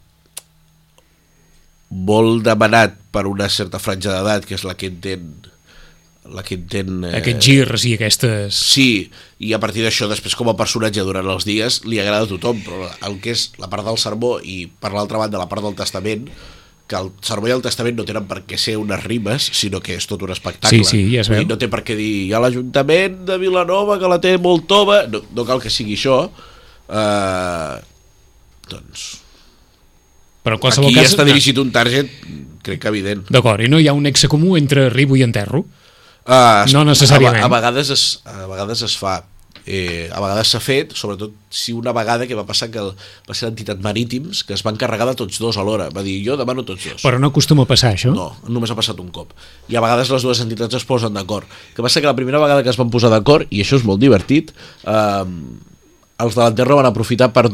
molt 1.96 2.44
demanat 2.44 2.96
per 3.14 3.26
una 3.30 3.48
certa 3.52 3.80
franja 3.80 4.12
d'edat 4.12 4.46
que 4.48 4.56
és 4.58 4.64
la 4.66 4.76
que 4.76 4.90
entén 4.92 5.28
la 6.26 6.42
que 6.42 6.56
entén 6.58 7.04
eh, 7.06 7.12
Aquests 7.20 7.46
girs 7.46 7.84
i 7.86 7.94
aquestes... 7.94 8.58
Sí, 8.74 8.88
i 9.38 9.52
a 9.54 9.60
partir 9.62 9.84
d'això, 9.84 10.08
després 10.10 10.34
com 10.38 10.50
a 10.50 10.56
personatge 10.58 11.04
durant 11.06 11.28
els 11.30 11.46
dies, 11.46 11.80
li 11.86 12.00
agrada 12.02 12.26
a 12.26 12.30
tothom, 12.30 12.60
però 12.66 12.90
el 13.06 13.18
que 13.22 13.34
és 13.36 13.48
la 13.62 13.70
part 13.72 13.86
del 13.86 13.98
sermó 14.02 14.36
i 14.42 14.64
per 14.66 14.92
l'altra 14.94 15.20
banda 15.22 15.40
la 15.40 15.48
part 15.50 15.64
del 15.64 15.76
testament, 15.78 16.26
que 16.86 16.98
el 16.98 17.10
sermó 17.26 17.50
i 17.50 17.54
el 17.54 17.62
testament 17.64 17.96
no 17.98 18.06
tenen 18.06 18.28
per 18.30 18.44
què 18.46 18.58
ser 18.60 18.76
unes 18.78 19.02
rimes, 19.02 19.48
sinó 19.58 19.80
que 19.82 19.96
és 19.98 20.06
tot 20.06 20.22
un 20.22 20.32
espectacle. 20.34 20.82
Sí, 20.84 20.86
sí, 20.86 21.02
ja 21.14 21.24
es 21.24 21.30
veu. 21.30 21.42
dir, 21.42 21.50
No 21.50 21.58
té 21.58 21.70
per 21.70 21.82
què 21.86 21.98
dir, 21.98 22.10
hi 22.28 22.32
ha 22.34 22.42
l'Ajuntament 22.42 23.24
de 23.26 23.38
Vilanova 23.42 23.98
que 24.02 24.10
la 24.10 24.20
té 24.22 24.36
molt 24.38 24.68
tova, 24.70 25.02
no, 25.10 25.22
no 25.34 25.46
cal 25.48 25.62
que 25.62 25.72
sigui 25.72 25.98
això. 25.98 26.24
Uh, 26.86 27.78
doncs, 28.70 29.08
Però 30.46 30.60
qualsevol 30.62 30.92
aquí 30.92 31.02
cas... 31.02 31.10
està 31.10 31.26
dirigit 31.26 31.58
un 31.58 31.72
target, 31.74 32.10
crec 32.62 32.82
que 32.82 32.92
evident. 32.92 33.24
D'acord, 33.34 33.66
i 33.66 33.70
no 33.72 33.82
hi 33.82 33.90
ha 33.90 33.96
un 33.96 34.06
nexe 34.06 34.30
comú 34.30 34.54
entre 34.58 34.88
ribo 34.94 35.18
i 35.18 35.26
enterro? 35.26 35.66
Uh, 36.26 36.66
No 36.74 36.84
necessàriament. 36.86 37.42
A, 37.42 37.48
a, 37.50 37.50
vegades 37.50 37.90
es, 37.94 38.04
a 38.26 38.46
vegades 38.50 38.82
es 38.86 38.94
fa 38.98 39.20
eh, 39.66 40.08
a 40.14 40.20
vegades 40.22 40.52
s'ha 40.54 40.60
fet, 40.62 40.94
sobretot 40.94 41.34
si 41.50 41.74
una 41.74 41.92
vegada 41.94 42.26
que 42.26 42.38
va 42.38 42.46
passar 42.46 42.70
que 42.70 42.78
el, 42.78 42.92
va 43.26 43.34
ser 43.34 43.48
l'entitat 43.48 43.82
Marítims 43.82 44.44
que 44.46 44.54
es 44.54 44.62
van 44.66 44.78
carregar 44.78 45.08
de 45.10 45.16
tots 45.18 45.40
dos 45.42 45.58
alhora 45.58 45.88
va 45.94 46.04
dir 46.06 46.20
jo 46.24 46.38
demano 46.38 46.64
tots 46.64 46.86
dos 46.86 47.02
Però 47.02 47.18
no 47.18 47.32
acostuma 47.34 47.66
a 47.66 47.70
passar 47.70 47.92
això? 47.96 48.14
no, 48.14 48.30
només 48.46 48.70
ha 48.70 48.78
passat 48.78 49.00
un 49.02 49.10
cop 49.14 49.34
i 49.68 49.76
a 49.76 49.82
vegades 49.82 50.12
les 50.14 50.26
dues 50.26 50.42
entitats 50.44 50.78
es 50.78 50.86
posen 50.86 51.18
d'acord 51.18 51.50
que 51.74 51.82
passa 51.82 52.00
que 52.00 52.06
la 52.06 52.16
primera 52.16 52.40
vegada 52.42 52.62
que 52.62 52.70
es 52.70 52.78
van 52.78 52.92
posar 52.94 53.10
d'acord 53.10 53.50
i 53.50 53.64
això 53.64 53.80
és 53.80 53.86
molt 53.86 54.00
divertit 54.00 54.54
eh, 54.86 55.24
els 56.22 56.38
de 56.38 56.42
l'enterro 56.42 56.78
van 56.78 56.92
aprofitar 56.92 57.32
per 57.34 57.48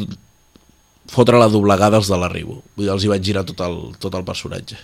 fotre 1.12 1.38
la 1.40 1.50
doblegada 1.52 2.00
als 2.00 2.10
de 2.10 2.18
l'arribo 2.18 2.62
vull 2.74 2.86
dir, 2.86 2.92
els 2.94 3.04
hi 3.04 3.12
vaig 3.12 3.30
girar 3.30 3.46
tot 3.48 3.60
el, 3.66 3.78
tot 4.02 4.16
el 4.18 4.26
personatge 4.26 4.80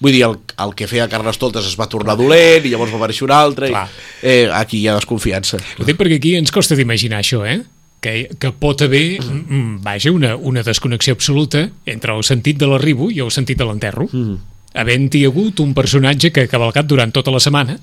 Vull 0.00 0.12
dir, 0.12 0.24
el, 0.26 0.36
el 0.60 0.74
que 0.76 0.88
feia 0.90 1.08
Carnestoltes 1.08 1.68
es 1.70 1.76
va 1.80 1.88
tornar 1.88 2.16
dolent 2.18 2.66
i 2.66 2.72
llavors 2.72 2.92
va 2.92 2.98
aparèixer 3.00 3.24
un 3.24 3.32
altre. 3.32 3.70
Clar. 3.72 3.86
I, 4.20 4.26
eh, 4.28 4.50
aquí 4.52 4.82
hi 4.82 4.90
ha 4.90 4.96
desconfiança. 4.98 5.60
Ho 5.80 5.86
dic 5.88 5.96
perquè 5.96 6.18
aquí 6.20 6.34
ens 6.36 6.52
costa 6.52 6.76
d'imaginar 6.76 7.22
això, 7.22 7.42
eh? 7.48 7.62
Que, 8.04 8.28
que 8.38 8.50
pot 8.52 8.84
haver, 8.84 9.22
mm, 9.22 9.78
vaja, 9.86 10.12
una, 10.12 10.34
una 10.36 10.62
desconnexió 10.66 11.16
absoluta 11.16 11.64
entre 11.88 12.12
el 12.12 12.26
sentit 12.28 12.60
de 12.60 12.68
l'arribo 12.68 13.08
i 13.10 13.22
el 13.24 13.32
sentit 13.32 13.58
de 13.58 13.66
l'enterro. 13.66 14.10
Mm. 14.12 14.36
Havent-hi 14.76 15.24
hagut 15.24 15.64
un 15.64 15.72
personatge 15.74 16.30
que 16.30 16.44
ha 16.44 16.52
cavalcat 16.52 16.86
durant 16.86 17.14
tota 17.16 17.32
la 17.32 17.40
setmana, 17.40 17.78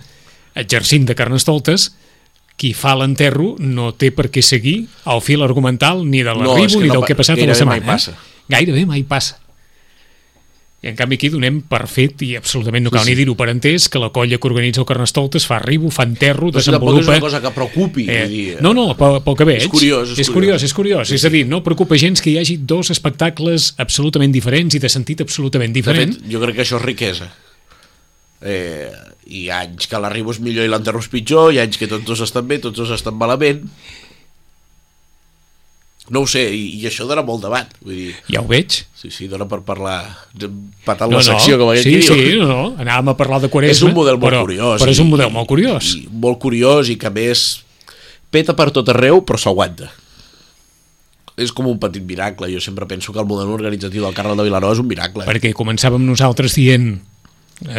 exercint 0.54 1.10
de 1.10 1.18
carnestoltes, 1.18 1.90
qui 2.64 2.72
fa 2.78 2.96
l'enterro 2.96 3.54
no 3.60 3.92
té 4.00 4.14
per 4.16 4.30
què 4.32 4.40
seguir 4.46 4.78
el 5.12 5.20
fil 5.26 5.44
argumental 5.44 6.06
ni 6.08 6.24
de 6.24 6.32
No, 6.32 6.40
l'arribo 6.48 6.70
és 6.72 6.76
que 6.80 6.84
ni 6.88 6.92
no 6.94 7.02
del 7.02 7.08
que 7.10 7.14
ha 7.18 7.20
passat 7.20 7.44
a 7.44 7.48
la 7.52 7.56
setmana. 7.60 7.84
mai 7.84 7.96
passa. 7.98 8.16
Eh? 8.16 8.46
Gairebé 8.56 8.86
mai 8.88 9.04
passa. 9.04 9.40
I 10.84 10.90
en 10.92 10.98
canvi 11.00 11.16
aquí 11.16 11.30
donem 11.32 11.62
per 11.64 11.86
fet, 11.88 12.20
i 12.28 12.34
absolutament 12.36 12.84
no 12.84 12.92
cal 12.92 13.06
Sí, 13.06 13.14
ni 13.14 13.16
dir-ho 13.22 13.38
per 13.40 13.46
entès, 13.48 13.86
que 13.88 14.00
la 14.04 14.10
colla 14.12 14.36
que 14.38 14.50
organitza 14.50 14.82
el 14.82 14.88
Carnestoltes 14.90 15.46
fa 15.48 15.56
arribo, 15.62 15.88
fa 15.96 16.04
enterro, 16.04 16.50
Però 16.52 16.60
si 16.60 16.74
tampoc 16.74 16.98
és 17.00 17.06
desenvolupa... 17.06 17.12
una 17.14 17.24
cosa 17.24 17.40
que 17.46 17.52
preocupi. 17.56 18.04
Eh, 18.12 18.26
dir, 18.28 18.58
no, 18.60 18.74
no, 18.76 18.90
pel, 19.00 19.22
pel 19.24 19.38
que 19.40 19.48
veig. 19.48 19.62
És 19.64 19.70
curiós, 19.72 20.12
és 20.12 20.20
és 20.26 20.30
curiós. 20.30 20.64
És 20.68 20.74
curiós, 20.76 21.14
és 21.16 21.24
a 21.24 21.32
dir, 21.32 21.46
no 21.48 21.62
preocupa 21.64 21.96
gens 21.96 22.20
que 22.20 22.34
hi 22.34 22.38
hagi 22.42 22.58
dos 22.68 22.92
espectacles 22.92 23.70
absolutament 23.80 24.36
diferents 24.36 24.76
i 24.76 24.80
de 24.84 24.92
sentit 24.92 25.24
absolutament 25.24 25.72
De 25.72 25.80
diferent. 25.80 26.18
fet, 26.20 26.28
jo 26.36 26.44
crec 26.44 26.56
que 26.60 26.66
això 26.68 26.76
és 26.82 26.86
riquesa. 26.90 27.32
Eh, 28.44 28.92
hi 29.28 29.48
ha 29.50 29.62
anys 29.64 29.88
que 29.88 30.00
l'arribo 30.00 30.32
és 30.32 30.40
millor 30.44 30.66
i 30.66 30.72
l'enterro 30.72 31.00
és 31.00 31.08
pitjor, 31.12 31.52
hi 31.54 31.60
ha 31.60 31.64
anys 31.68 31.78
que 31.80 31.88
tots 31.88 32.06
dos 32.06 32.22
estan 32.26 32.48
bé, 32.48 32.60
tots 32.60 32.78
dos 32.78 32.92
estan 32.92 33.16
malament. 33.16 33.64
No 36.12 36.20
ho 36.26 36.28
sé, 36.28 36.42
i, 36.52 36.66
i 36.82 36.88
això 36.90 37.06
dona 37.08 37.24
molt 37.24 37.46
debat. 37.46 37.70
Vull 37.82 37.96
dir, 37.96 38.16
Ja 38.28 38.42
ho 38.42 38.48
veig. 38.50 38.82
sí, 39.00 39.08
sí, 39.12 39.28
dona 39.32 39.46
per 39.48 39.62
parlar 39.64 40.02
patant 40.84 41.14
la 41.16 41.22
secció, 41.24 41.56
com 41.62 41.70
aquell 41.72 41.84
sí, 41.86 41.94
que 41.96 42.18
diu. 42.18 42.18
sí, 42.34 42.40
no, 42.42 42.48
no, 42.50 42.66
anàvem 42.84 43.14
a 43.14 43.16
parlar 43.20 43.40
de 43.46 43.50
Quaresma. 43.52 43.72
és 43.78 43.84
un 43.88 43.94
model 43.96 44.18
molt 44.20 44.28
però, 44.34 44.42
curiós. 44.44 44.82
Però 44.84 44.92
és 44.92 45.00
un 45.00 45.08
i- 45.08 45.14
model 45.16 45.32
molt 45.32 45.48
curiós. 45.48 45.94
I, 45.96 46.04
i 46.04 46.10
molt 46.26 46.40
curiós 46.44 46.92
i 46.92 46.98
que 47.00 47.10
més 47.16 47.46
peta 48.34 48.56
per 48.58 48.70
tot 48.76 48.92
arreu 48.92 49.22
però 49.24 49.40
s'aguanta. 49.40 49.88
És 51.40 51.52
com 51.56 51.66
un 51.72 51.80
petit 51.82 52.04
miracle. 52.04 52.52
Jo 52.52 52.60
sempre 52.62 52.86
penso 52.86 53.14
que 53.16 53.20
el 53.24 53.26
model 53.26 53.48
organitzatiu 53.56 54.04
del 54.04 54.14
Carnaval 54.14 54.44
de 54.44 54.50
Vilanova 54.52 54.74
és 54.76 54.80
un 54.84 54.88
miracle. 54.92 55.24
perquè 55.26 55.54
començàvem 55.56 56.04
nosaltres 56.04 56.54
dient 56.60 57.00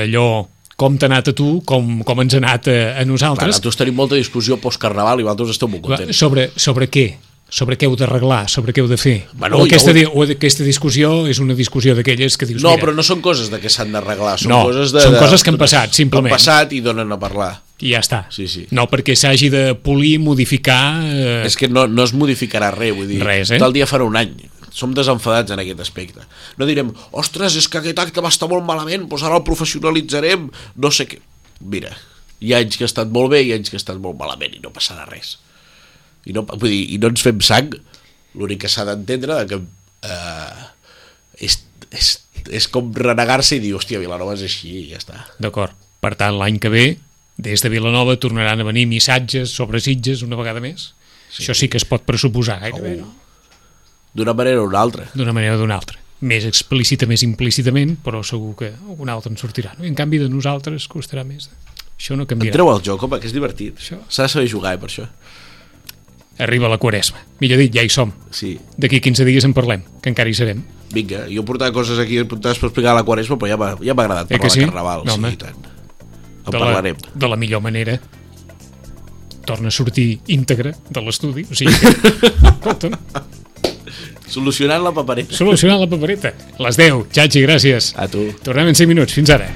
allò, 0.01 0.49
com 0.85 0.97
t'ha 1.01 1.09
anat 1.11 1.33
a 1.33 1.37
tu, 1.37 1.51
com, 1.67 2.03
com 2.07 2.21
ens 2.25 2.37
ha 2.37 2.43
anat 2.45 2.69
a, 2.69 2.79
a 2.79 2.97
Clar, 3.01 3.09
nosaltres, 3.11 3.55
nosaltres 3.57 3.81
tenim 3.81 3.97
molta 3.97 4.21
discussió 4.21 4.61
post-carnaval 4.61 5.21
i 5.25 5.27
vosaltres 5.27 5.57
esteu 5.57 5.73
molt 5.73 5.83
contents. 5.89 6.17
sobre, 6.21 6.51
sobre 6.57 6.91
què? 6.93 7.15
Sobre 7.55 7.77
què 7.79 7.87
heu 7.87 7.93
d'arreglar, 7.95 8.49
sobre 8.51 8.73
què 8.75 8.81
heu 8.83 8.89
de 8.91 8.97
fer. 8.99 9.27
Bueno, 9.39 9.59
o, 9.61 9.67
aquesta, 9.69 9.93
ja 9.95 10.09
ho- 10.09 10.15
o 10.17 10.25
aquesta 10.25 10.65
discussió 10.67 11.11
és 11.31 11.39
una 11.39 11.55
discussió 11.55 11.93
d'aquelles 11.95 12.35
que 12.41 12.49
dius, 12.49 12.63
No, 12.65 12.73
mira, 12.73 12.83
però 12.83 12.95
no 12.97 13.05
són 13.07 13.21
coses 13.23 13.51
de 13.53 13.61
què 13.63 13.71
s'han 13.71 13.93
d'arreglar, 13.95 14.39
són 14.41 14.51
No, 14.51 14.63
coses 14.67 14.91
de... 14.97 15.03
són 15.05 15.15
de- 15.15 15.21
coses 15.23 15.45
que 15.45 15.53
han 15.53 15.59
passat, 15.61 15.93
simplement. 15.95 16.33
Han 16.33 16.39
passat 16.41 16.73
i 16.75 16.81
donen 16.83 17.13
a 17.15 17.19
parlar. 17.21 17.53
i 17.85 17.93
ja 17.93 18.01
està. 18.01 18.23
Sí, 18.33 18.49
sí. 18.49 18.65
No 18.75 18.89
perquè 18.91 19.15
s'hagi 19.15 19.51
de 19.53 19.63
polir, 19.77 20.17
modificar... 20.25 20.81
Eh, 21.05 21.45
És 21.47 21.55
que 21.61 21.69
no, 21.69 21.85
no 21.87 22.03
es 22.09 22.15
modificarà 22.17 22.73
res, 22.75 22.95
vull 22.97 23.07
dir, 23.13 23.21
Res, 23.23 23.53
eh? 23.53 23.59
tal 23.61 23.75
dia 23.77 23.87
farà 23.87 24.09
un 24.09 24.17
any. 24.17 24.33
Som 24.75 24.95
desenfadats 24.97 25.55
en 25.55 25.63
aquest 25.63 25.85
aspecte. 25.85 26.25
No 26.59 26.67
direm, 26.67 26.91
ostres, 27.15 27.55
és 27.61 27.69
que 27.71 27.79
aquest 27.79 28.01
acte 28.03 28.25
va 28.25 28.33
estar 28.33 28.49
molt 28.51 28.67
malament, 28.67 29.07
doncs 29.11 29.23
ara 29.27 29.39
el 29.39 29.47
professionalitzarem, 29.47 30.49
no 30.83 30.91
sé 30.91 31.07
què. 31.11 31.21
Mira, 31.63 31.93
hi 32.43 32.53
ha 32.53 32.61
anys 32.65 32.81
que 32.81 32.87
ha 32.87 32.91
estat 32.91 33.13
molt 33.15 33.31
bé 33.37 33.45
i 33.47 33.55
anys 33.55 33.71
que 33.71 33.79
ha 33.79 33.83
estat 33.83 34.03
molt 34.03 34.19
malament 34.19 34.57
i 34.59 34.63
no 34.65 34.75
passarà 34.75 35.07
res. 35.07 35.37
I 36.27 36.35
no, 36.35 36.43
vull 36.51 36.73
dir, 36.73 36.83
i 36.97 36.99
no 36.99 37.13
ens 37.13 37.23
fem 37.23 37.39
sang, 37.45 37.71
l'únic 38.35 38.65
que 38.65 38.73
s'ha 38.73 38.87
d'entendre 38.89 39.39
de 39.45 39.47
que 39.53 39.61
eh, 40.11 40.67
és, 41.47 41.61
és 41.95 42.17
és 42.53 42.69
com 42.69 42.93
renegar-se 42.95 43.59
i 43.59 43.63
dir, 43.63 43.73
hòstia, 43.77 44.01
Vilanova 44.03 44.35
és 44.37 44.45
així 44.47 44.73
i 44.83 44.85
ja 44.91 45.01
està. 45.01 45.25
D'acord. 45.43 45.75
Per 46.05 46.13
tant, 46.21 46.37
l'any 46.37 46.59
que 46.61 46.71
ve, 46.73 46.85
des 47.41 47.65
de 47.65 47.71
Vilanova 47.73 48.17
tornaran 48.21 48.61
a 48.61 48.67
venir 48.69 48.87
missatges 48.91 49.55
sobre 49.57 49.81
Sitges 49.81 50.23
una 50.27 50.37
vegada 50.37 50.61
més. 50.61 50.93
Sí. 51.31 51.43
Això 51.43 51.57
sí 51.57 51.71
que 51.73 51.81
es 51.81 51.87
pot 51.89 52.05
pressuposar 52.07 52.61
gairebé, 52.63 52.99
no? 53.01 53.09
D'una 54.15 54.35
manera 54.35 54.63
o 54.63 54.67
una 54.69 54.81
altra. 54.81 55.09
D'una 55.15 55.35
manera 55.35 55.57
o 55.57 55.61
d'una 55.61 55.77
altra. 55.77 55.99
Més 56.25 56.47
explícita, 56.47 57.09
més 57.11 57.25
implícitament, 57.27 57.97
però 58.05 58.23
segur 58.25 58.55
que 58.61 58.71
alguna 58.73 59.17
altra 59.17 59.33
en 59.33 59.41
sortirà. 59.41 59.75
No? 59.77 59.85
I 59.85 59.91
en 59.91 59.99
canvi 59.99 60.23
de 60.23 60.31
nosaltres 60.31 60.87
costarà 60.89 61.27
més. 61.27 61.51
Això 61.99 62.17
no 62.17 62.27
canviarà. 62.27 62.53
Entreu 62.53 62.71
al 62.71 62.83
joc, 62.87 63.03
home, 63.03 63.19
que 63.21 63.29
és 63.29 63.35
divertit. 63.35 63.83
S'ha 63.83 64.27
de 64.27 64.31
saber 64.31 64.47
jugar, 64.51 64.77
eh, 64.77 64.81
per 64.81 64.89
això. 64.89 65.09
Arriba 66.39 66.71
la 66.71 66.79
quaresma. 66.83 67.21
Millor 67.43 67.61
dit, 67.63 67.75
ja 67.75 67.83
hi 67.83 67.91
som. 67.91 68.11
Sí. 68.35 68.57
D'aquí 68.79 69.01
15 69.03 69.27
dies 69.27 69.45
en 69.47 69.55
parlem, 69.55 69.85
que 70.03 70.11
encara 70.11 70.31
hi 70.31 70.35
serem. 70.35 70.65
Vinga, 70.95 71.25
jo 71.31 71.43
portava 71.47 71.75
coses 71.75 71.99
aquí 71.99 72.19
apuntades 72.23 72.59
per 72.59 72.71
explicar 72.71 72.95
la 72.95 73.03
Quaresma, 73.07 73.39
però 73.39 73.51
ja 73.51 73.59
m'ha 73.59 73.73
ja 73.83 73.95
agradat 73.95 74.31
Eh 74.31 74.39
parlar 74.39 74.55
sí? 74.55 74.61
de 74.61 74.67
Carnaval. 74.67 75.05
No, 75.05 75.15
sí, 75.15 75.19
home. 75.19 75.37
tant. 75.37 75.71
En 76.45 76.53
de 76.53 76.59
parlarem. 76.59 76.99
La, 77.03 77.13
de 77.15 77.29
la 77.29 77.37
millor 77.37 77.63
manera. 77.63 77.99
Torna 79.45 79.69
a 79.69 79.75
sortir 79.75 80.21
íntegre 80.27 80.75
de 80.89 81.03
l'estudi. 81.03 81.47
O 81.51 81.55
sigui 81.59 81.75
que, 81.75 81.91
escolta'm, 82.55 82.95
Solucionant 84.29 84.83
la 84.83 84.93
papereta. 84.93 85.35
solucionant 85.37 85.81
la 85.81 85.87
papereta. 85.89 86.33
Les 86.59 86.77
10. 86.77 87.05
Xachi, 87.13 87.45
gràcies. 87.47 87.93
A 87.97 88.09
tu. 88.09 88.27
Tornem 88.43 88.69
en 88.69 88.75
5 88.75 88.89
minuts. 88.89 89.13
Fins 89.15 89.31
ara. 89.31 89.49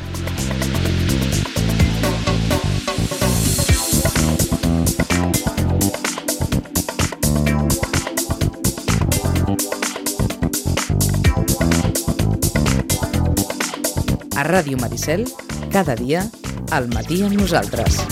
A 14.36 14.44
Ràdio 14.46 14.78
Maricel, 14.78 15.24
cada 15.72 15.96
dia, 15.98 16.22
al 16.70 16.88
matí 16.94 17.22
amb 17.26 17.34
nosaltres. 17.40 18.02